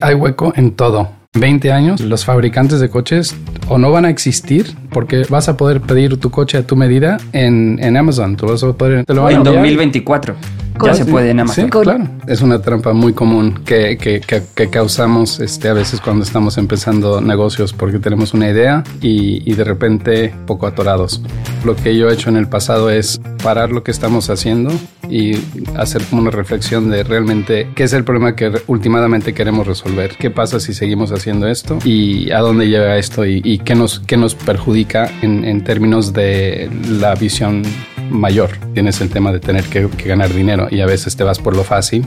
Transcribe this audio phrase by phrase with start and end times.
[0.00, 1.08] Hay hueco en todo.
[1.34, 3.36] 20 años, los fabricantes de coches
[3.68, 7.16] o no van a existir porque vas a poder pedir tu coche a tu medida
[7.32, 8.36] en, en Amazon.
[8.36, 9.56] Tú vas a poder, te lo van En enviar.
[9.56, 10.36] 2024
[10.84, 11.64] ya se puede en Amazon.
[11.64, 12.08] Sí, claro.
[12.26, 16.58] Es una trampa muy común que, que, que, que causamos este, a veces cuando estamos
[16.58, 21.22] empezando negocios porque tenemos una idea y, y de repente poco atorados.
[21.64, 24.70] Lo que yo he hecho en el pasado es parar lo que estamos haciendo
[25.08, 25.36] y
[25.76, 30.16] hacer como una reflexión de realmente qué es el problema que últimamente queremos resolver.
[30.18, 31.78] ¿Qué pasa si seguimos haciendo esto?
[31.84, 33.24] ¿Y a dónde llega esto?
[33.24, 37.62] ¿Y, y qué, nos, qué nos perjudica en, en términos de la visión
[38.10, 38.50] mayor.
[38.74, 41.64] Tienes el tema de tener que, ganar dinero y a veces te vas por lo
[41.64, 42.04] fácil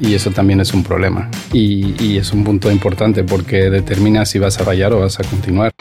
[0.00, 1.30] y eso también es un problema.
[1.52, 5.72] Y, es un punto importante porque determina si vas a fallar o vas a continuar.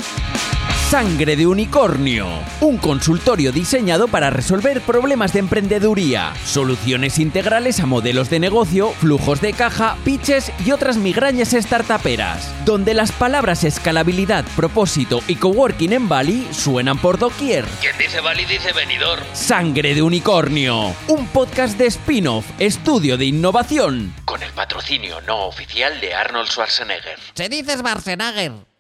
[0.92, 2.28] Sangre de Unicornio,
[2.60, 9.40] un consultorio diseñado para resolver problemas de emprendeduría, soluciones integrales a modelos de negocio, flujos
[9.40, 16.10] de caja, pitches y otras migrañas startuperas, donde las palabras escalabilidad, propósito y coworking en
[16.10, 17.64] Bali suenan por doquier.
[17.80, 19.20] Quien dice Bali dice venidor.
[19.32, 24.14] Sangre de Unicornio, un podcast de spin-off, estudio de innovación.
[24.26, 27.18] Con el patrocinio no oficial de Arnold Schwarzenegger.
[27.34, 28.71] Se dice Schwarzenegger.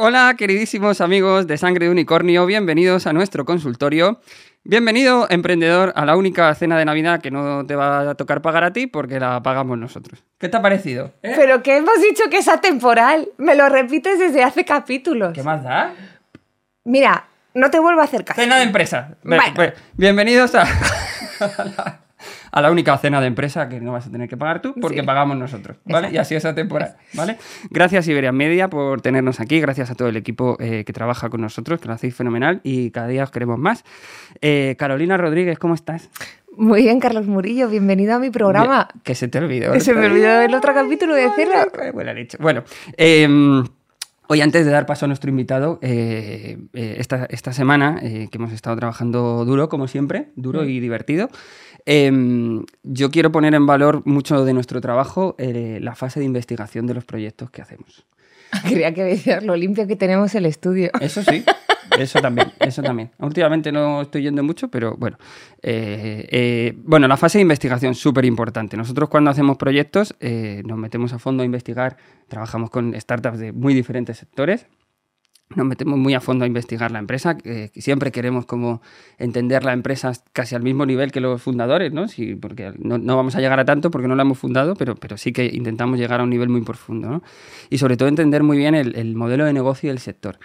[0.00, 4.20] Hola, queridísimos amigos de Sangre de Unicornio, bienvenidos a nuestro consultorio.
[4.62, 8.62] Bienvenido, emprendedor, a la única cena de Navidad que no te va a tocar pagar
[8.62, 10.22] a ti porque la pagamos nosotros.
[10.38, 11.10] ¿Qué te ha parecido?
[11.24, 11.32] ¿Eh?
[11.34, 13.28] Pero que hemos dicho que es atemporal.
[13.38, 15.32] Me lo repites desde hace capítulos.
[15.32, 15.92] ¿Qué más da?
[16.84, 17.24] Mira,
[17.54, 18.40] no te vuelvo a hacer caso.
[18.40, 19.16] Cena de empresa.
[19.24, 19.42] Bueno.
[19.96, 20.64] Bienvenidos a...
[22.50, 25.00] a la única cena de empresa que no vas a tener que pagar tú porque
[25.00, 25.06] sí.
[25.06, 26.08] pagamos nosotros, ¿vale?
[26.08, 26.14] Exacto.
[26.14, 27.36] Y así es temporada, ¿vale?
[27.70, 31.40] Gracias Iberia Media por tenernos aquí, gracias a todo el equipo eh, que trabaja con
[31.40, 33.84] nosotros, que lo hacéis fenomenal y cada día os queremos más.
[34.40, 36.10] Eh, Carolina Rodríguez, ¿cómo estás?
[36.56, 38.88] Muy bien, Carlos Murillo, bienvenido a mi programa.
[38.92, 39.72] Bien, que se te olvidó.
[39.72, 41.54] Que se me olvidó el otro capítulo de decirlo.
[41.92, 42.64] Bueno, bueno
[42.96, 43.62] eh,
[44.30, 48.36] Hoy, antes de dar paso a nuestro invitado, eh, eh, esta, esta, semana, eh, que
[48.36, 51.30] hemos estado trabajando duro, como siempre, duro y divertido,
[51.86, 56.86] em, yo quiero poner en valor mucho de nuestro trabajo eh, la fase de investigación
[56.86, 58.06] de los proyectos que hacemos.
[58.68, 60.90] Quería que decías lo limpio que tenemos el estudio.
[61.00, 61.44] Eso sí,
[61.98, 63.10] eso también, eso también.
[63.18, 65.18] Últimamente no estoy yendo mucho, pero bueno.
[65.62, 68.76] Eh, bueno, la fase de investigación, súper importante.
[68.76, 71.96] Nosotros cuando hacemos proyectos eh, nos metemos a fondo a investigar,
[72.28, 74.66] trabajamos con startups de muy diferentes sectores,
[75.56, 78.82] nos metemos muy a fondo a investigar la empresa, eh, siempre queremos como
[79.18, 82.06] entender la empresa casi al mismo nivel que los fundadores, ¿no?
[82.08, 84.94] Sí, porque no, no, vamos a llegar a tanto porque no la hemos fundado, pero,
[84.94, 87.22] pero sí que intentamos llegar a un nivel muy profundo, ¿no?
[87.70, 90.38] Y sobre todo entender muy bien el, el modelo de negocio del sector.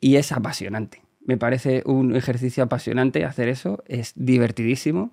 [0.00, 1.02] Y es apasionante.
[1.24, 5.12] Me parece un ejercicio apasionante hacer eso, es divertidísimo.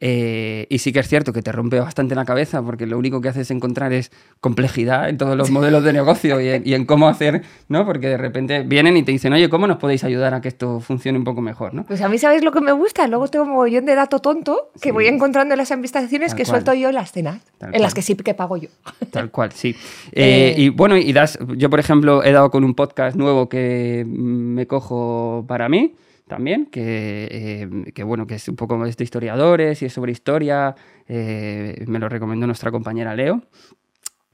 [0.00, 3.20] Eh, y sí que es cierto que te rompe bastante la cabeza porque lo único
[3.20, 6.74] que haces es encontrar es complejidad en todos los modelos de negocio y en, y
[6.74, 7.84] en, cómo hacer, ¿no?
[7.84, 10.78] Porque de repente vienen y te dicen, oye, ¿cómo nos podéis ayudar a que esto
[10.78, 11.84] funcione un poco mejor, ¿no?
[11.84, 13.08] Pues a mí, ¿sabéis lo que me gusta?
[13.08, 14.92] Luego tengo un mogollón de dato tonto que sí.
[14.92, 16.56] voy encontrando en las investigaciones Tal que cual.
[16.56, 17.82] suelto yo en las cenas, Tal en cual.
[17.82, 18.68] las que sí que pago yo.
[19.10, 19.74] Tal cual, sí.
[20.12, 20.60] Eh, eh...
[20.60, 24.66] y bueno, y das, yo por ejemplo he dado con un podcast nuevo que me
[24.66, 25.94] cojo para mí
[26.28, 30.74] también, que, eh, que, bueno, que es un poco de historiadores y es sobre historia.
[31.06, 33.42] Eh, me lo recomendó nuestra compañera Leo.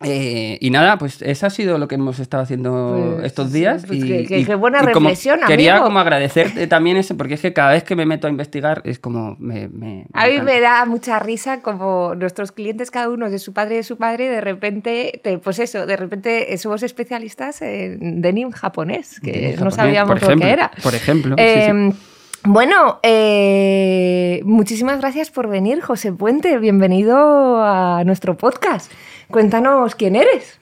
[0.02, 3.84] Eh, y nada, pues eso ha sido lo que hemos estado haciendo pues, estos días.
[3.86, 7.16] Pues y, que, que, y, qué buena y reflexión, como, Quería como agradecerte también eso,
[7.16, 9.36] porque es que cada vez que me meto a investigar es como...
[9.38, 13.52] Me, me, a mí me da mucha risa como nuestros clientes, cada uno de su
[13.52, 18.50] padre y de su padre, de repente, pues eso, de repente somos especialistas en denim
[18.50, 20.70] japonés, que denim no japonés, sabíamos ejemplo, lo que era.
[20.82, 21.36] Por ejemplo.
[21.38, 21.98] Eh, sí, sí.
[22.46, 26.58] Bueno, eh, muchísimas gracias por venir, José Puente.
[26.58, 28.92] Bienvenido a nuestro podcast.
[29.34, 30.60] Cuéntanos quién eres.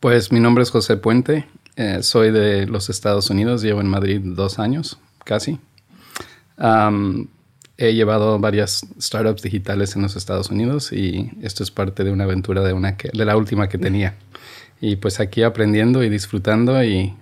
[0.00, 1.46] Pues mi nombre es José Puente.
[1.76, 3.62] Eh, soy de los Estados Unidos.
[3.62, 5.60] Llevo en Madrid dos años, casi.
[6.58, 7.28] Um,
[7.78, 12.24] he llevado varias startups digitales en los Estados Unidos y esto es parte de una
[12.24, 14.16] aventura de, una que, de la última que tenía.
[14.80, 17.14] Y pues aquí aprendiendo y disfrutando y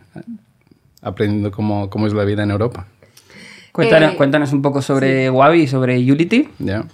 [1.03, 2.87] aprendiendo cómo, cómo es la vida en Europa.
[3.73, 5.29] Cuéntanos, eh, cuéntanos un poco sobre sí.
[5.29, 6.49] Wabi y sobre Unity.
[6.61, 6.65] Ya.
[6.65, 6.87] Yeah.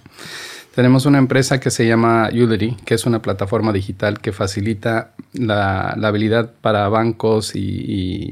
[0.79, 5.93] Tenemos una empresa que se llama Udemy, que es una plataforma digital que facilita la,
[5.97, 7.59] la habilidad para bancos y,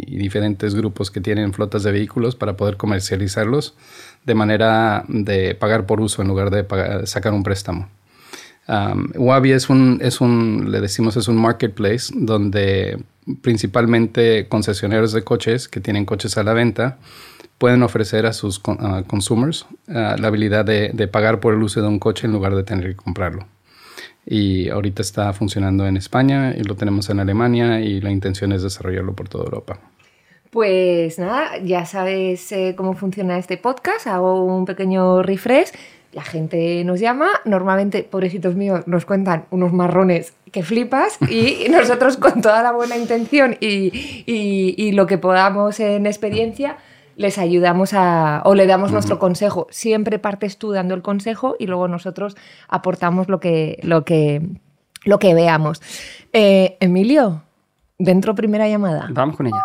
[0.08, 3.76] y, diferentes grupos que tienen flotas de vehículos para poder comercializarlos
[4.26, 7.90] de manera de pagar por uso en lugar de pagar, sacar un préstamo.
[8.70, 12.98] Um, Wabi es un, es un, le decimos, es un marketplace donde
[13.42, 16.98] principalmente concesionarios de coches que tienen coches a la venta
[17.58, 21.82] pueden ofrecer a sus uh, consumers uh, la habilidad de, de, pagar por el uso
[21.82, 23.46] de un coche en lugar de tener que comprarlo.
[24.26, 28.62] y ahorita está funcionando en España y lo tenemos en Alemania y la intención es
[28.62, 29.80] desarrollarlo por toda Europa.
[30.52, 35.70] Pues nada, ya sabes eh, cómo funciona este podcast, hago un pequeño refresh.
[36.14, 42.18] La gente nos llama, normalmente, pobrecitos míos, nos cuentan unos marrones que flipas y nosotros
[42.18, 46.78] con toda la buena intención y, y lo que podamos en experiencia
[47.18, 49.68] les ayudamos a, o le damos nuestro consejo.
[49.72, 52.38] Siempre partes tú dando el consejo y luego nosotros
[52.70, 54.42] aportamos lo que, lo que,
[55.04, 55.82] lo que veamos.
[56.32, 57.42] Eh, Emilio,
[57.98, 59.08] dentro primera llamada.
[59.12, 59.64] Vamos con ella.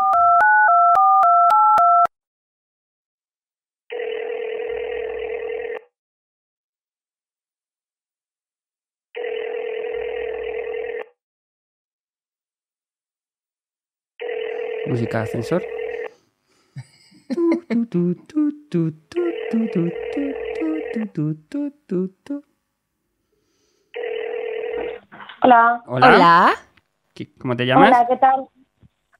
[14.86, 15.62] Música ascensor.
[25.42, 25.82] Hola.
[25.86, 26.50] Hola.
[27.40, 27.88] ¿Cómo te llamas?
[27.88, 28.46] Hola, ¿qué tal?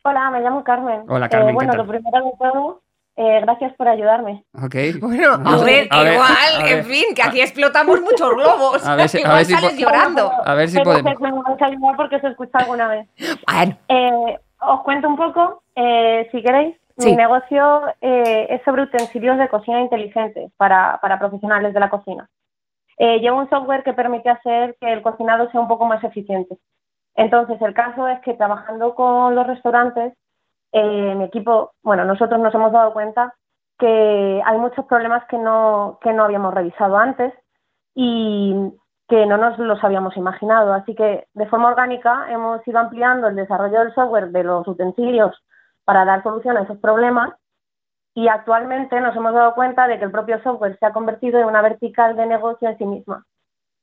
[0.05, 1.05] Hola, me llamo Carmen.
[1.09, 1.51] Hola, Carmen.
[1.51, 2.83] Eh, bueno, lo primero de todo,
[3.17, 4.45] eh, gracias por ayudarme.
[4.55, 4.75] Ok.
[5.01, 6.79] Bueno, a ver, A ver, igual, a ver.
[6.79, 8.85] en fin, que aquí explotamos muchos globos.
[8.87, 10.33] A ver si- a igual ver si sales llorando.
[10.45, 11.21] A ver si Pero podemos.
[11.21, 13.09] me vais a ayudar porque se escucha alguna vez.
[13.47, 16.77] Bueno, Eh, os cuento un poco, eh, si queréis.
[16.97, 17.11] Sí.
[17.11, 22.29] Mi negocio eh, es sobre utensilios de cocina inteligentes para, para profesionales de la cocina.
[22.99, 26.59] Eh, llevo un software que permite hacer que el cocinado sea un poco más eficiente.
[27.15, 30.15] Entonces, el caso es que trabajando con los restaurantes,
[30.73, 33.35] eh, mi equipo, bueno, nosotros nos hemos dado cuenta
[33.79, 37.33] que hay muchos problemas que no, que no habíamos revisado antes
[37.95, 38.55] y
[39.09, 40.73] que no nos los habíamos imaginado.
[40.73, 45.35] Así que de forma orgánica hemos ido ampliando el desarrollo del software de los utensilios
[45.85, 47.33] para dar solución a esos problemas
[48.15, 51.47] y actualmente nos hemos dado cuenta de que el propio software se ha convertido en
[51.47, 53.25] una vertical de negocio en sí misma.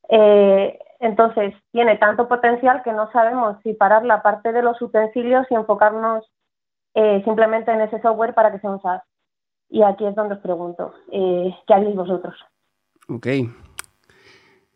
[0.10, 5.48] Eh, entonces, tiene tanto potencial que no sabemos si parar la parte de los utensilios
[5.50, 6.30] y enfocarnos
[6.94, 9.04] eh, simplemente en ese software para que sea un SaaS.
[9.70, 12.36] Y aquí es donde os pregunto, eh, ¿qué haréis vosotros?
[13.08, 13.28] Ok.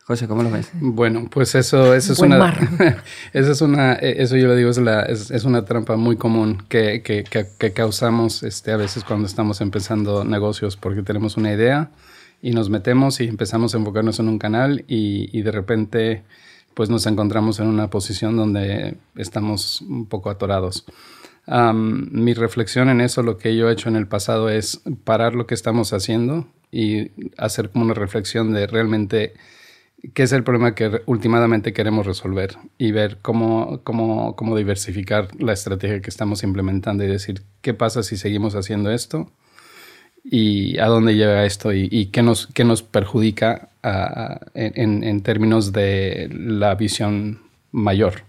[0.05, 0.69] José, ¿cómo lo ves?
[0.73, 2.53] Bueno, pues eso, eso es Buen una,
[3.33, 6.17] eso es una, eh, eso yo le digo es, la, es, es una trampa muy
[6.17, 11.37] común que, que, que, que causamos este, a veces cuando estamos empezando negocios porque tenemos
[11.37, 11.91] una idea
[12.41, 16.23] y nos metemos y empezamos a enfocarnos en un canal y, y de repente
[16.73, 20.85] pues nos encontramos en una posición donde estamos un poco atorados.
[21.45, 25.35] Am, mi reflexión en eso, lo que yo he hecho en el pasado es parar
[25.35, 29.33] lo que estamos haciendo y hacer como una reflexión de realmente
[30.13, 35.53] qué es el problema que últimamente queremos resolver y ver cómo, cómo, cómo diversificar la
[35.53, 39.31] estrategia que estamos implementando y decir qué pasa si seguimos haciendo esto
[40.23, 43.69] y a dónde llega esto y, qué, nos, qué nos perjudica
[44.53, 47.39] en, en términos de la visión
[47.71, 48.23] mayor.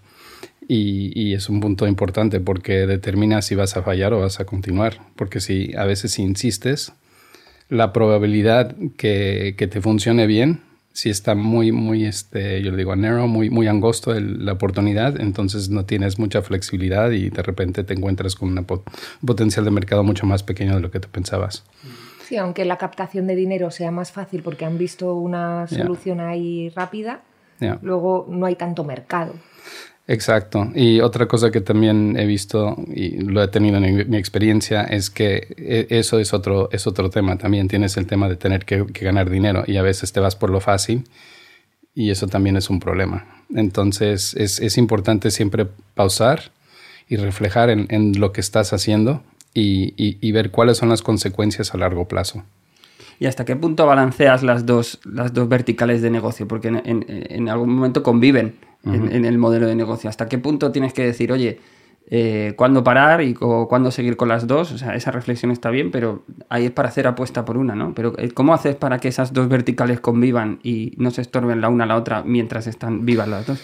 [0.67, 4.45] Y, y es un punto importante porque determina si vas a fallar o vas a
[4.45, 4.99] continuar.
[5.15, 6.93] Porque si a veces si insistes,
[7.69, 10.63] la probabilidad que, que te funcione bien,
[10.95, 15.21] si está muy, muy, este, yo le digo, narrow, muy, muy angosto el- la oportunidad,
[15.21, 18.85] entonces no tienes mucha flexibilidad y de repente te encuentras con pot-
[19.21, 21.65] un potencial de mercado mucho más pequeño de lo que te pensabas.
[22.25, 26.71] sí, aunque la captación de dinero sea más fácil porque han visto una solución ahí
[26.71, 27.21] rápida,
[27.83, 29.35] luego no hay tanto mercado.
[30.07, 30.71] Exacto.
[30.75, 35.09] Y otra cosa que también he visto y lo he tenido en mi- experiencia es
[35.09, 37.39] que e- eso es otro, es otro tema.
[37.39, 40.51] También tienes el tema de tener que, ganar dinero y a veces te vas por
[40.51, 41.05] lo fácil
[41.95, 43.25] y eso también es un problema.
[43.55, 46.53] Entonces es, es importante siempre pausar
[47.09, 49.23] y reflejar en, lo que estás haciendo
[49.55, 52.43] y, ver cuáles son las consecuencias a largo plazo.
[53.21, 56.49] ¿Y hasta qué punto balanceas las dos, las dos verticales de negocio?
[56.49, 58.55] Porque en algún momento conviven
[58.87, 60.11] en, en el modelo de negocio.
[60.11, 61.61] ¿Hasta qué punto tienes que decir, oye,
[62.11, 64.73] eh, cuándo parar y o cuándo seguir con las dos?
[64.73, 67.95] O sea, esa reflexión está bien, pero ahí es para hacer apuesta por una, ¿no?
[67.95, 71.69] Pero eh, ¿cómo haces para que esas dos verticales convivan y no se estorben la
[71.69, 73.59] una a la otra mientras están vivas las dos?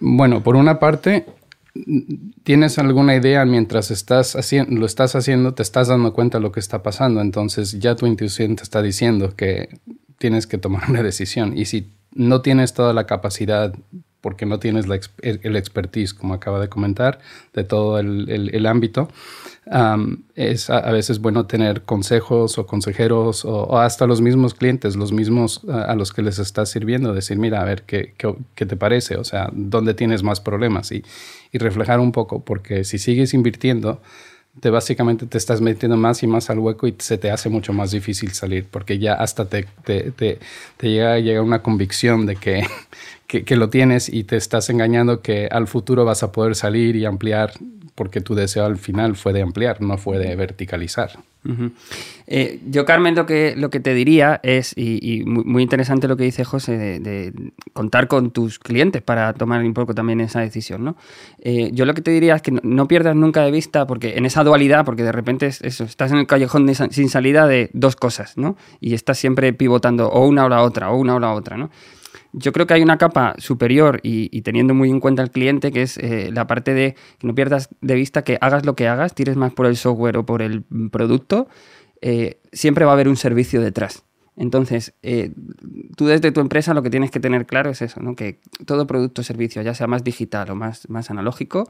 [0.00, 1.24] Bueno, por una parte,
[2.42, 6.52] tienes alguna idea mientras estás haciendo, lo estás haciendo, te estás dando cuenta de lo
[6.52, 9.80] que está pasando, entonces ya tu intuición te está diciendo que
[10.18, 13.74] tienes que tomar una decisión y si no tienes toda la capacidad
[14.20, 17.20] porque no tienes la el, expertise, como acaba de comentar,
[17.54, 19.08] de todo el, el- el ámbito,
[19.70, 24.54] am, es a, a veces bueno tener consejos o consejeros o, o hasta los mismos
[24.54, 28.14] clientes, los mismos a, a los que les estás sirviendo, decir, mira, a ver, ¿qué,
[28.16, 29.16] qué, qué te parece?
[29.16, 30.90] O sea, ¿dónde tienes más problemas?
[30.92, 31.04] Y,
[31.52, 34.00] y reflejar un poco, porque si sigues invirtiendo,
[34.60, 37.72] te básicamente te estás metiendo más y más al hueco y se te hace mucho
[37.72, 40.38] más difícil salir, porque ya hasta te, te, te,
[40.76, 42.64] te llega, llega una convicción de que,
[43.28, 47.04] que, lo tienes y te estás engañando que al futuro vas a poder salir y
[47.04, 47.52] ampliar
[47.94, 51.10] porque tu deseo al final fue de ampliar, no fue de verticalizar.
[52.26, 56.24] Eh, yo, Carmen, lo que, lo que te diría es, y, muy, interesante lo que
[56.24, 57.32] dice José, de,
[57.72, 60.84] contar con tus clientes para tomar un poco también esa decisión.
[60.84, 60.96] ¿no?
[61.40, 64.26] Eh, yo lo que te diría es que no, pierdas nunca de vista, porque en
[64.26, 68.56] esa dualidad, porque de repente estás en el callejón sin salida de dos cosas, ¿no?
[68.80, 71.56] y estás siempre pivotando o una o la otra, o una o la otra.
[71.56, 71.70] ¿no?
[72.32, 75.82] Yo creo que hay una capa superior y, teniendo muy en cuenta al cliente, que
[75.82, 79.14] es eh, la parte de que no pierdas de vista que hagas lo que hagas,
[79.14, 81.48] tires más por el software o por el producto,
[82.00, 84.04] eh, siempre va a haber un servicio detrás.
[84.38, 85.32] Entonces, eh,
[85.96, 88.14] tú desde tu empresa lo que tienes que tener claro es eso, ¿no?
[88.14, 91.68] que todo producto o servicio, ya sea más digital o más, más analógico,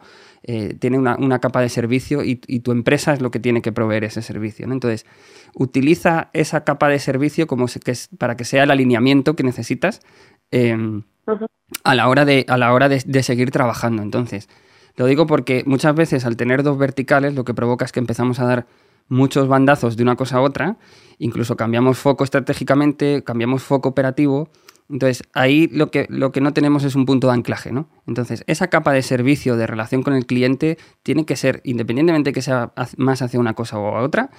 [0.78, 4.20] tiene una, capa de servicio y, tu empresa es lo que tiene que proveer ese
[4.20, 4.70] servicio.
[4.70, 5.06] Entonces,
[5.54, 10.02] utiliza esa capa de servicio como que es, para que sea el alineamiento que necesitas
[10.50, 11.02] Em,
[11.84, 14.02] a la hora, de, a la hora de, seguir trabajando.
[14.02, 14.48] Entonces,
[14.96, 18.40] lo digo porque muchas veces al tener dos verticales lo que provoca es que empezamos
[18.40, 18.66] a dar
[19.08, 20.76] muchos bandazos de una cosa a otra,
[21.18, 24.50] incluso cambiamos foco estratégicamente, cambiamos foco operativo.
[24.90, 27.90] Entonces, ahí lo que, lo que no tenemos es un punto de anclaje, ¿no?
[28.06, 32.40] Entonces, esa capa de servicio, de relación con el cliente, tiene que ser, independientemente que
[32.40, 34.30] sea más hacia una cosa o a otra,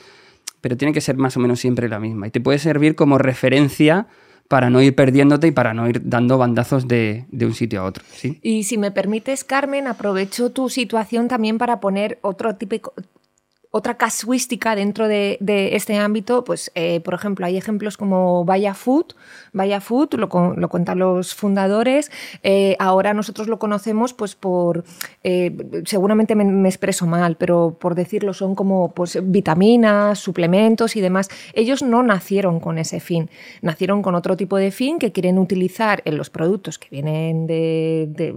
[0.61, 2.27] pero tiene que ser más o menos siempre la misma.
[2.27, 4.07] Y te puede servir como referencia
[4.49, 8.03] para no ir perdiéndote y para no ir dando bandazos de, un sitio a otro.
[8.11, 8.39] ¿sí?
[8.41, 12.93] Y si me permites, Carmen, aprovecho tu situación también para poner otro típico,
[13.71, 15.37] otra casuística dentro de,
[15.73, 19.13] este ámbito, pues eh, por ejemplo hay ejemplos como Vaya Food,
[19.53, 22.11] Vaya Food lo, lo cuentan los fundadores,
[22.41, 24.85] eh, ahora nosotros lo conocemos pues por,
[25.23, 31.29] eh, seguramente me, expreso mal, pero por decirlo son como pues vitaminas, suplementos y demás.
[31.53, 33.29] Ellos no nacieron con ese fin,
[33.61, 38.33] nacieron con otro tipo de fin que quieren utilizar en los productos que vienen de,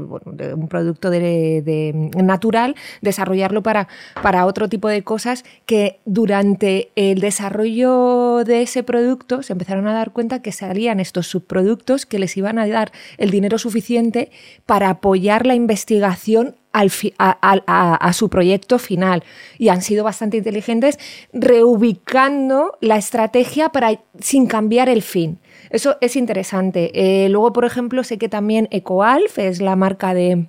[0.54, 3.88] un producto de, natural, desarrollarlo para,
[4.22, 5.21] para otro tipo de cosas
[5.66, 11.26] que durante el desarrollo de ese producto se empezaron a dar cuenta que salían estos
[11.26, 14.30] subproductos que les iban a dar el dinero suficiente
[14.66, 19.22] para apoyar la investigación a, su proyecto final
[19.58, 20.98] y han sido bastante inteligentes
[21.32, 25.38] reubicando la estrategia para, sin cambiar el fin.
[25.70, 26.90] Eso es interesante.
[26.94, 30.46] Eh, luego, por ejemplo, sé que también EcoAlf es la marca de,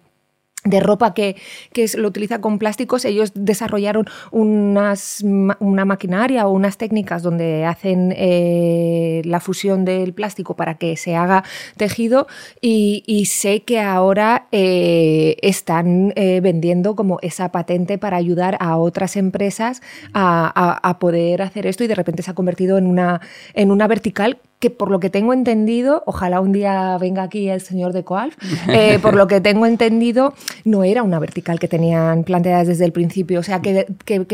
[0.64, 1.36] de ropa que,
[1.74, 5.24] que, lo utiliza con plásticos, ellos desarrollaron unas,
[5.60, 11.16] una maquinaria o unas técnicas donde hacen eh, la fusión del plástico para que se
[11.16, 11.44] haga
[11.78, 12.28] tejido
[12.62, 13.02] y,
[13.34, 19.82] sé que ahora eh, están eh, vendiendo como esa patente para ayudar a otras empresas
[20.14, 23.22] a, a, poder hacer esto y de repente se ha convertido en una,
[23.54, 27.60] en una vertical que por lo que tengo entendido, ojalá un día venga aquí el
[27.60, 28.38] señor de Coalf,
[28.70, 32.94] eh, por lo que tengo entendido, no era una vertical que tenían planteadas desde el
[32.94, 33.42] principio.
[33.42, 33.86] O sea, que,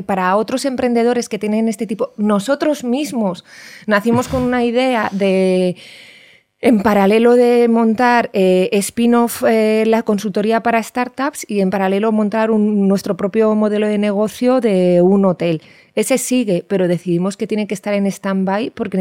[0.06, 3.44] para otros emprendedores que tienen este tipo, nosotros mismos
[3.88, 5.78] nacimos con una idea de...
[6.62, 12.50] En paralelo de montar eh, spin-off eh, la consultoría para startups y en paralelo montar
[12.50, 15.62] nuestro propio modelo de negocio de un hotel.
[15.96, 18.98] Ese sigue, pero decidimos que tiene que estar en stand-by porque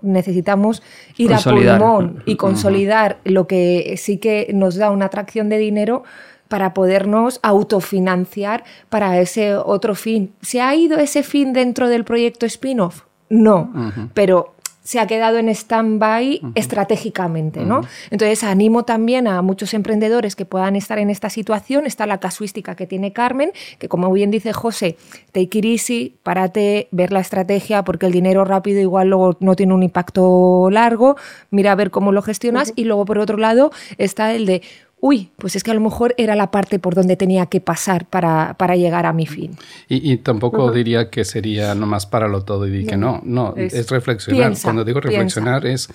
[0.00, 0.82] necesitamos
[1.18, 6.04] ir a pulmón y consolidar lo que sí que nos da una atracción de dinero
[6.48, 10.32] para podernos autofinanciar para ese otro fin.
[10.40, 13.02] ¿Se ha ido ese fin dentro del proyecto spin-off?
[13.28, 13.70] No,
[14.14, 17.82] pero se ha quedado en stand-by estratégicamente, ¿no?
[18.10, 21.86] Entonces animo también a muchos emprendedores que puedan estar en esta situación.
[21.86, 24.96] Está la casuística que tiene Carmen, que como bien dice José,
[25.32, 29.74] take it easy, párate, ver la estrategia, porque el dinero rápido igual luego no tiene
[29.74, 31.16] un impacto largo,
[31.50, 32.72] mira a ver cómo lo gestionas.
[32.74, 34.62] Y luego por otro lado está el de
[35.02, 38.06] uy, pues es que a lo mejor era la parte por donde tenía que pasar
[38.06, 39.56] para, llegar a mi fin.
[39.88, 43.90] Y, tampoco diría que sería nomás para lo todo y di que no, no, es,
[43.90, 44.54] reflexionar.
[44.62, 45.88] Cuando digo reflexionar es,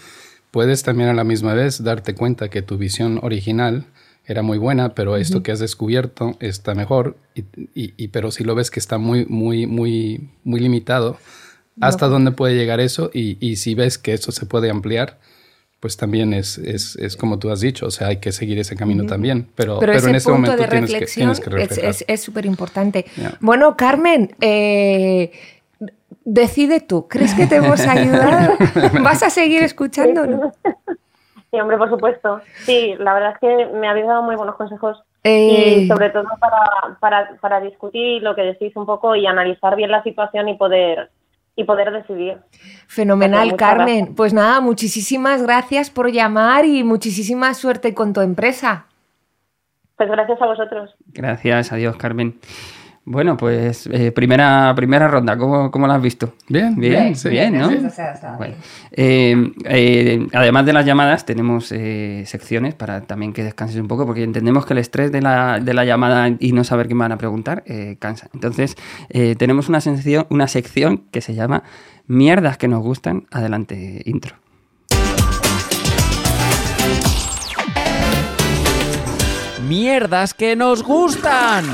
[0.52, 3.86] puedes también a la misma vez darte cuenta que tu visión original
[4.26, 7.16] era muy buena, pero esto que has descubierto está mejor,
[7.74, 11.18] y, pero si lo ves que está muy, muy, muy, muy limitado,
[11.80, 15.18] hasta dónde puede llegar eso y, si ves que eso se puede ampliar,
[15.80, 18.76] pues también es, es, es, como tú has dicho, o sea, hay que seguir ese
[18.76, 23.06] camino también, pero, pero, en este momento tienes, que, tienes que Es súper importante.
[23.40, 25.32] Bueno, Carmen, eh,
[26.26, 28.56] decide tú, ¿crees que te hemos ayudado?
[29.04, 30.54] ¿Vas a seguir escuchándonos?
[31.52, 32.42] Sí, hombre, por supuesto.
[32.66, 35.88] Sí, la verdad es que me habéis dado muy buenos consejos y eh.
[35.88, 40.04] sobre todo para, para, para discutir lo que decís un poco y analizar bien la
[40.04, 41.12] situación y poder
[41.58, 42.38] y poder decidir.
[42.88, 43.98] Fenomenal, Carmen.
[43.98, 44.16] gracias.
[44.16, 48.86] Pues nada, muchísimas gracias por llamar y muchísima suerte con tu empresa.
[49.98, 50.96] Pues gracias a vosotros.
[51.08, 52.40] Gracias, adiós, Carmen.
[53.10, 56.34] Bueno, pues eh, primera, primera ronda, ¿cómo, cómo la has visto?
[56.50, 57.30] Bien, bien, bien, sí.
[57.30, 57.68] bien, ¿no?
[57.68, 58.56] O sea, está Bueno,
[58.94, 59.54] bien.
[59.54, 64.06] eh, eh, además de las llamadas, tenemos eh, secciones para también que descanses un poco,
[64.06, 67.00] porque entendemos que el estrés de la, de la llamada y no saber qué me
[67.06, 68.28] van a preguntar eh, cansa.
[68.34, 68.76] Entonces,
[69.08, 71.64] eh, tenemos una sección, una sección que se llama
[72.08, 73.26] Mierdas que nos gustan.
[73.32, 74.36] Adelante, intro.
[79.68, 81.66] Mierdas que nos gustan.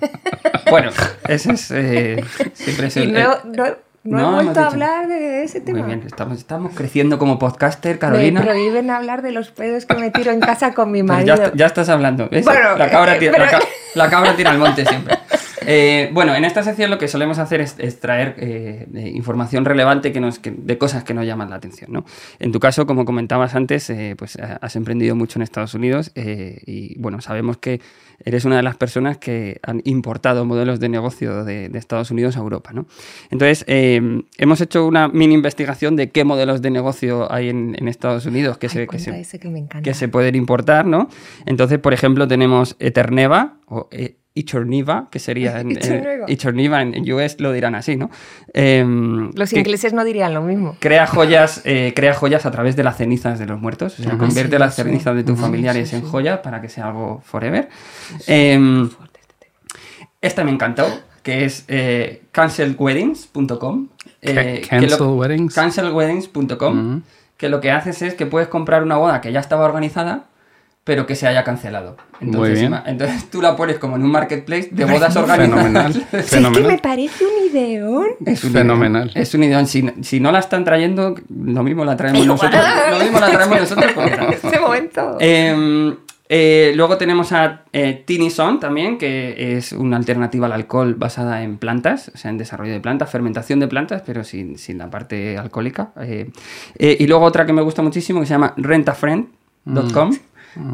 [0.70, 0.90] Bueno,
[1.28, 2.24] ese es eh,
[2.54, 5.60] siempre es el- no, el- no, no, No, he hemos vuelto a hablar de ese
[5.60, 5.78] tema.
[5.80, 8.40] Muy bien, estamos, estamos creciendo como podcaster, Me Carolina.
[8.42, 11.36] prohíben hablar de los pedos que me tiro en casa con mi Pues marido.
[11.36, 12.28] ya, ya estás hablando.
[12.28, 13.58] Bueno, la, cabra eh, tira, pero-
[13.94, 15.18] la cabra tira al monte siempre.
[15.66, 19.64] Eh, bueno, en esta sección lo que solemos hacer es, es traer eh, eh, información
[19.64, 21.92] relevante que nos, que- de cosas que nos llaman la atención.
[21.92, 22.04] ¿no?
[22.38, 26.12] En tu caso, como comentabas antes, eh, pues ha- has emprendido mucho en Estados Unidos
[26.14, 27.80] y bueno, sabemos que
[28.24, 32.36] eres una de las personas que han importado modelos de negocio de, de Estados Unidos
[32.36, 32.70] a Europa.
[32.72, 32.86] ¿no?
[33.30, 38.24] Entonces, hemos hecho una mini investigación de qué modelos de negocio hay en, en Estados
[38.26, 39.82] Unidos que Ay, se, que cuenta se, ese que me encanta.
[39.82, 41.08] que se pueden importar, ¿no?
[41.44, 43.88] Entonces, por ejemplo, tenemos Eterneva o
[44.36, 45.78] eh, Ichorniva, que sería en.
[46.28, 48.10] Ichorniva en en US lo dirán así, ¿no?
[48.52, 50.76] Em, Los ingleses no dirían lo mismo.
[50.80, 53.98] Crea joyas, eh, crea joyas a través de las cenizas de los muertos.
[53.98, 54.82] O sea, convierte Sí, las sí.
[54.82, 56.08] cenizas de tus familiares sí, en sí.
[56.10, 57.68] joyas para que sea algo forever.
[58.26, 58.88] Em,
[60.22, 60.86] esta me encantó,
[61.22, 63.88] que es eh, cancelweddings.com.
[64.22, 65.54] eh, Ca- que lo- cancel weddings.
[65.54, 67.02] cancelweddings.com, Ujú.
[67.36, 70.24] que lo que haces es que puedes comprar una boda que ya estaba organizada,
[70.86, 71.96] pero que se haya cancelado.
[72.20, 72.80] Entonces, Muy bien.
[72.86, 75.64] entonces tú la pones como en un marketplace de bodas organizadas.
[75.64, 75.92] Fenomenal.
[76.24, 78.06] Sí, es que me parece un ideón.
[78.24, 79.08] Es un Fenomenal.
[79.10, 79.22] ideón.
[79.22, 79.66] Es un ideón.
[79.66, 82.62] Si, si no la están trayendo, lo mismo la traemos nosotros.
[82.90, 83.92] Lo mismo la traemos nosotros.
[83.96, 85.16] En este momento.
[85.18, 85.96] Eh,
[86.28, 91.42] eh, luego tenemos a eh, Tiny Son también, que es una alternativa al alcohol basada
[91.42, 94.90] en plantas, o sea, en desarrollo de plantas, fermentación de plantas, pero sin, sin la
[94.90, 95.90] parte alcohólica.
[96.00, 96.30] Eh,
[96.78, 100.10] eh, y luego otra que me gusta muchísimo que se llama rentafriend.com,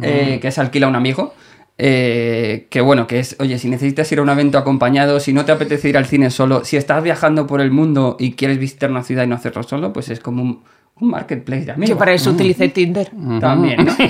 [0.03, 1.35] eh, que es alquila a un amigo.
[1.79, 5.45] eh, que bueno, que es, oye, si necesitas ir a un evento acompañado, si no
[5.45, 8.91] te apetece ir al cine solo, si estás viajando por el mundo y quieres visitar
[8.91, 10.63] una ciudad y no hacerlo solo, pues es como un,
[11.03, 11.91] un marketplace de amigos.
[11.91, 13.11] Yo para eso utilicé Tinder.
[13.41, 13.93] También, ¿no?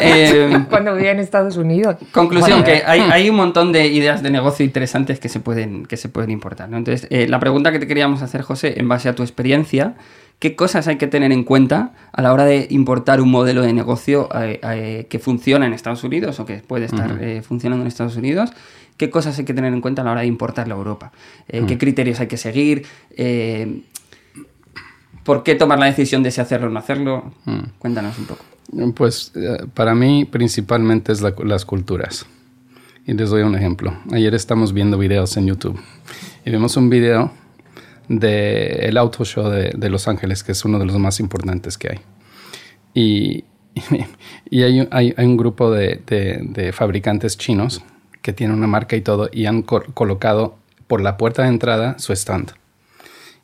[0.00, 1.96] Eh, Cuando vivía en Estados Unidos.
[2.12, 5.96] Conclusión, que hay, hay un montón de ideas de negocio interesantes que se pueden, que
[5.96, 6.68] se pueden importar.
[6.68, 6.76] ¿no?
[6.76, 9.94] Entonces, eh, la pregunta que te queríamos hacer, José, en base a tu experiencia,
[10.38, 13.72] ¿qué cosas hay que tener en cuenta a la hora de importar un modelo de
[13.72, 17.88] negocio eh, eh, que funciona en Estados Unidos o que puede estar eh, funcionando en
[17.88, 18.52] Estados Unidos?
[18.96, 21.12] ¿Qué cosas hay que tener en cuenta a la hora de importarlo a Europa?
[21.48, 22.86] Eh, ¿Qué criterios hay que seguir?
[25.26, 27.32] ¿Por qué tomar la decisión de si hacerlo o no hacerlo?
[27.78, 28.44] Cuéntanos un poco.
[28.94, 32.24] Pues eh, para mí principalmente es la- las culturas.
[33.06, 33.92] Y les doy un ejemplo.
[34.12, 35.78] Ayer estamos viendo videos en YouTube
[36.44, 37.30] y vimos un video
[38.08, 41.76] del el auto show de, de Los Ángeles, que es uno de los más importantes
[41.78, 41.98] que hay.
[42.94, 43.44] Y,
[44.50, 47.82] y hay, un- hay- hay un grupo de, de- de fabricantes chinos
[48.22, 50.56] que tienen una marca y todo y han colocado
[50.88, 52.52] por la puerta de entrada su stand.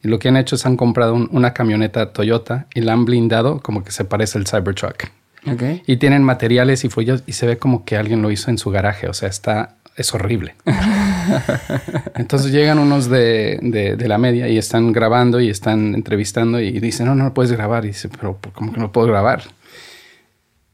[0.02, 3.04] Y lo que han hecho es han comprado un- una camioneta Toyota y la han
[3.04, 5.04] blindado como que se parece al Cybertruck.
[5.46, 5.62] Ok.
[5.86, 8.70] Y tienen materiales y follos y se ve como que alguien lo hizo en su
[8.70, 9.08] garaje.
[9.08, 10.54] O sea, está, es horrible.
[12.14, 16.78] Entonces llegan unos de, de- de la media y están grabando y están entrevistando y
[16.80, 17.84] dicen, no, no lo puedes grabar.
[17.84, 19.42] Y dice, pero ¿cómo que no puedo grabar?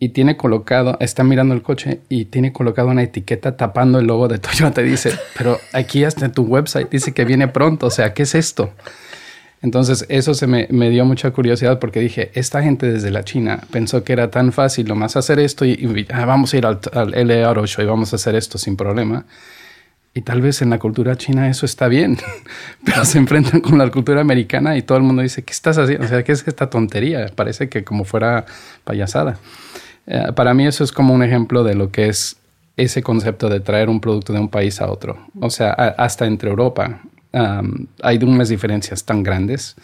[0.01, 4.29] Y tiene colocado, está mirando el coche y tiene colocado una etiqueta tapando el logo
[4.29, 4.81] de Toyota.
[4.83, 7.87] Y dice, pero aquí hasta en tu website dice que viene pronto.
[7.87, 8.71] O sea, ¿qué es esto?
[9.61, 13.61] Entonces eso se me, me dio mucha curiosidad porque dije, esta gente desde la China
[13.73, 16.79] pensó que era tan fácil nomás hacer esto y, y, ah, vamos a ir al,
[16.93, 19.25] al LA Auto Show y vamos a hacer esto sin problema.
[20.15, 22.19] Y tal vez en la cultura china eso está bien,
[22.85, 26.05] pero se enfrentan con la cultura americana y todo el mundo dice, ¿qué estás haciendo?
[26.07, 27.27] O sea, ¿qué es esta tontería?
[27.35, 28.47] Parece que como fuera
[28.85, 29.39] payasada.
[30.07, 32.37] Eh, para mí eso es como un ejemplo de lo que es
[32.77, 35.19] ese concepto de traer un producto de un país a otro.
[35.41, 37.01] O sea, a- hasta entre Europa
[37.33, 39.77] um, hay unas diferencias tan grandes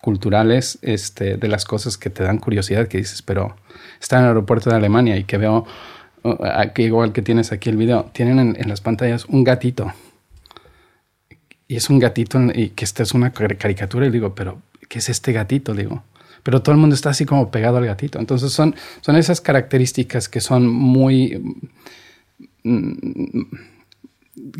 [0.00, 3.56] culturales este, de las cosas que te dan curiosidad que dices, pero
[4.00, 5.66] está en el aeropuerto de Alemania y que veo,
[6.54, 9.92] aquí igual que tienes aquí el video, tienen en, en las pantallas un gatito.
[11.66, 15.00] Y es un gatito y que esta es una car- caricatura y digo, pero ¿qué
[15.00, 15.74] es este gatito?
[15.74, 16.02] Digo,
[16.42, 18.18] pero todo el mundo está así como pegado al gatito.
[18.18, 21.56] Entonces son, son esas características que son muy...
[22.62, 23.42] mm,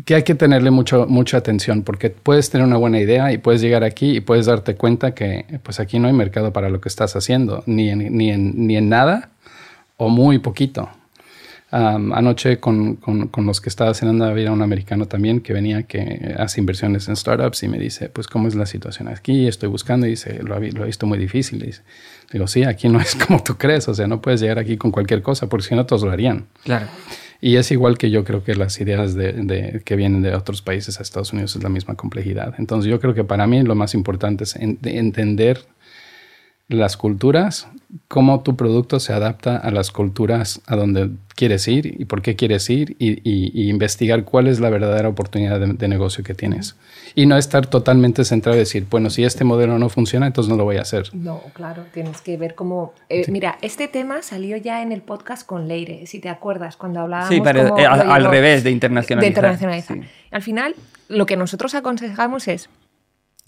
[0.05, 3.61] que hay que tenerle mucho, mucha atención porque puedes tener una buena idea y puedes
[3.61, 6.89] llegar aquí y puedes darte cuenta que pues aquí no hay mercado para lo que
[6.89, 9.29] estás haciendo, ni en, ni en, ni en nada
[9.97, 10.89] o muy poquito.
[11.71, 16.59] anoche con, con, los que estaba cenando había un americano también que venía que hace
[16.59, 20.11] inversiones en startups y me dice, pues cómo es la situación aquí, estoy buscando y
[20.11, 21.59] dice, lo, lo visto muy difícil.
[21.59, 21.81] dice,
[22.31, 24.91] digo, sí, aquí no es como tú crees, o sea, no puedes llegar aquí con
[24.91, 26.47] cualquier cosa porque si no todos lo harían.
[26.63, 26.87] Claro.
[27.41, 30.99] Y es igual que yo creo que las ideas de, que vienen de otros países
[30.99, 32.55] a Estados Unidos es la misma complejidad.
[32.57, 35.65] Entonces yo creo que para mí lo más importante es entender
[36.69, 37.67] las culturas,
[38.07, 42.35] cómo tu producto se adapta a las culturas a donde quieres ir y por qué
[42.35, 46.75] quieres ir y, investigar cuál es la verdadera oportunidad de, negocio que tienes.
[47.15, 50.57] Y no estar totalmente centrado en decir, bueno, si este modelo no funciona, entonces no
[50.57, 51.09] lo voy a hacer.
[51.13, 52.93] No, claro, tienes que ver cómo...
[53.09, 56.99] Eh, mira, este tema salió ya en el podcast con Leire, si te acuerdas, cuando
[56.99, 57.33] hablábamos...
[57.33, 59.21] Sí, pero eh, al, revés, de internacionalizar.
[59.21, 59.97] De internacionalizar.
[60.29, 60.75] Al final,
[61.07, 62.69] lo que nosotros aconsejamos es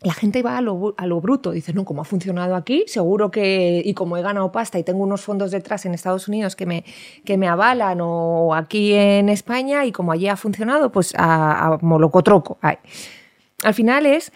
[0.04, 3.30] la gente va a lo, a lo, bruto, dice, no, como ha funcionado aquí, seguro
[3.30, 6.66] que, y como he ganado pasta y tengo unos fondos detrás en Estados Unidos que
[6.66, 6.84] me,
[7.24, 11.78] que me avalan o aquí en España y como allí ha funcionado, pues a, a
[11.82, 12.58] molocotroco.
[13.64, 14.32] Al final es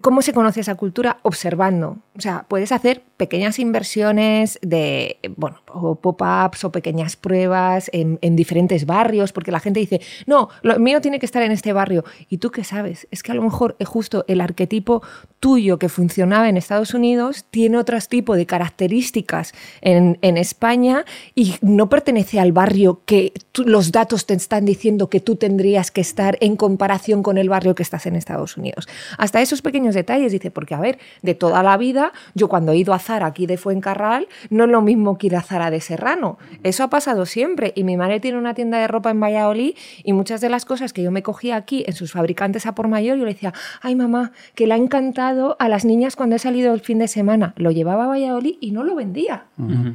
[0.00, 1.18] ¿Cómo se conoce esa cultura?
[1.22, 1.98] Observando.
[2.16, 9.32] O sea, puedes hacer pequeñas inversiones de, bueno, pop-ups o pequeñas pruebas en, diferentes barrios,
[9.32, 12.04] porque la gente dice, no, lo mío tiene que estar en este barrio.
[12.28, 13.06] ¿Y tú qué sabes?
[13.10, 15.02] Es que a lo mejor es justo el arquetipo
[15.40, 21.88] tuyo que funcionaba en Estados Unidos tiene otro tipo de características en, España y no
[21.88, 26.56] pertenece al barrio que los datos te están diciendo que tú tendrías que estar en
[26.56, 28.86] comparación con el barrio que estás en Estados Unidos.
[29.16, 32.76] Hasta esos pequeños detalles, dice, porque a ver, de toda la vida, yo cuando he
[32.76, 35.80] ido a Zara aquí de Fuencarral, no es lo mismo que ir a Zara de
[35.80, 36.38] Serrano.
[36.62, 37.72] Eso ha pasado siempre.
[37.74, 40.92] Y mi madre tiene una tienda de ropa en Valladolid y muchas de las cosas
[40.92, 43.94] que yo me cogía aquí en sus fabricantes a por mayor, yo le decía, ay
[43.94, 47.54] mamá, que le ha encantado a las niñas cuando he salido el fin de semana.
[47.56, 49.46] Lo llevaba a Valladolid y no lo vendía.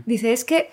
[0.06, 0.70] Dice, es que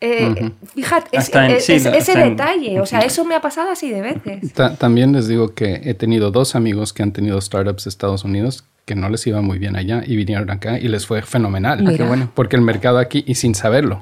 [0.00, 4.52] eh, Fíjate, ese detalle, o sea, eso me ha pasado así de veces.
[4.78, 8.64] también les digo que he tenido dos amigos que han tenido startups de Estados Unidos
[8.84, 11.84] que no les iba muy bien allá y vinieron acá y les fue fenomenal.
[11.86, 12.30] Ah, bueno.
[12.34, 14.00] Porque el mercado aquí, y sin saberlo.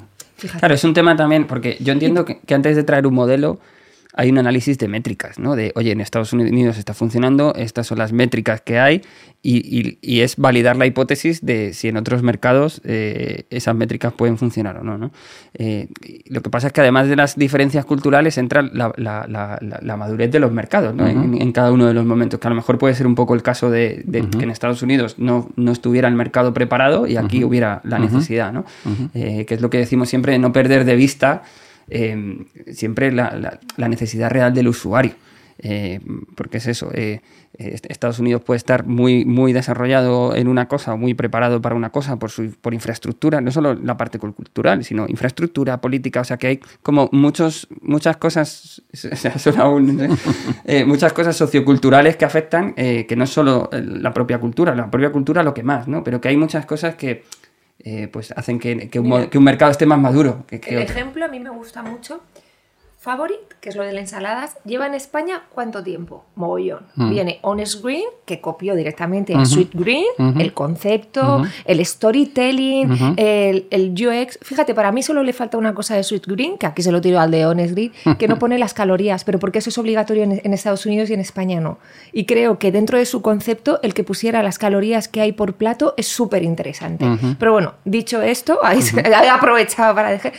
[0.60, 3.58] Claro, es un tema también, porque yo entiendo que, que antes de traer un modelo
[4.16, 5.56] hay un análisis de métricas, ¿no?
[5.56, 9.02] De, oye, en Estados Unidos está funcionando, estas son las métricas que hay,
[9.42, 14.78] y, es validar la hipótesis de si en otros mercados eh, esas métricas pueden funcionar
[14.78, 15.12] o no, ¿no?
[15.54, 15.88] Eh,
[16.26, 20.50] lo que pasa es que además de las diferencias culturales entra la, madurez de los
[20.50, 21.06] mercados, ¿no?
[21.06, 23.42] en, cada uno de los momentos, que a lo mejor puede ser un poco el
[23.42, 27.82] caso de, que en Estados Unidos no, no, estuviera el mercado preparado y aquí hubiera
[27.84, 28.64] la necesidad, ¿no?
[29.14, 31.42] Eh, que es lo que decimos siempre, de no perder de vista
[31.88, 35.12] Em, siempre la, necesidad real del usuario.
[35.58, 36.00] Eh,
[36.34, 37.22] porque es eso, eh,
[37.54, 42.16] Estados Unidos puede estar muy, muy desarrollado en una cosa, muy preparado para una cosa
[42.18, 46.46] por, su, por infraestructura, no solo la parte cultural, sino infraestructura, política, o sea que
[46.48, 48.82] hay como muchos, muchas cosas,
[50.66, 55.10] eh, muchas cosas socioculturales que afectan, que no es solo la propia cultura, la propia
[55.10, 56.04] cultura lo que más, ¿no?
[56.04, 57.22] pero que hay muchas cosas que
[57.80, 60.44] eh, pues hacen que, un, mercado esté más maduro.
[60.46, 62.22] Que, el ejemplo a mí me gusta mucho.
[63.06, 66.24] Favorit, que es lo de las ensaladas, lleva en España cuánto tiempo?
[66.34, 66.88] Mogollón.
[66.96, 67.10] Mm.
[67.10, 70.06] Viene Honest Green, que copió directamente a Sweet Green,
[70.40, 74.40] el concepto, el storytelling, el, el, UX.
[74.42, 77.00] Fíjate, para mí solo le falta una cosa de Sweet Green, que aquí se lo
[77.00, 80.24] tiro al de Honest Green, que no pone las calorías, pero porque eso es obligatorio
[80.24, 81.78] en, Estados Unidos y en España no.
[82.12, 85.54] Y creo que dentro de su concepto, el que pusiera las calorías que hay por
[85.54, 87.06] plato es súper interesante.
[87.38, 90.32] Pero bueno, dicho esto, ahí he aprovechado para dejar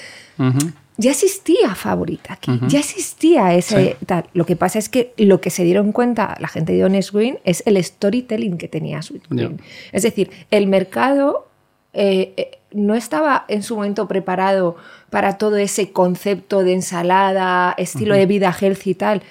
[0.98, 4.26] ya existía Favorita aquí, ya existía ese tal.
[4.34, 7.40] Lo que pasa es que lo que se dieron cuenta la gente de Honest Green
[7.44, 9.62] es el storytelling que tenía Sweet Green.
[9.92, 11.48] Es decir, el mercado
[11.94, 14.76] eh, eh, no estaba en su momento preparado
[15.10, 19.22] para todo ese concepto de ensalada, estilo de vida healthy y tal.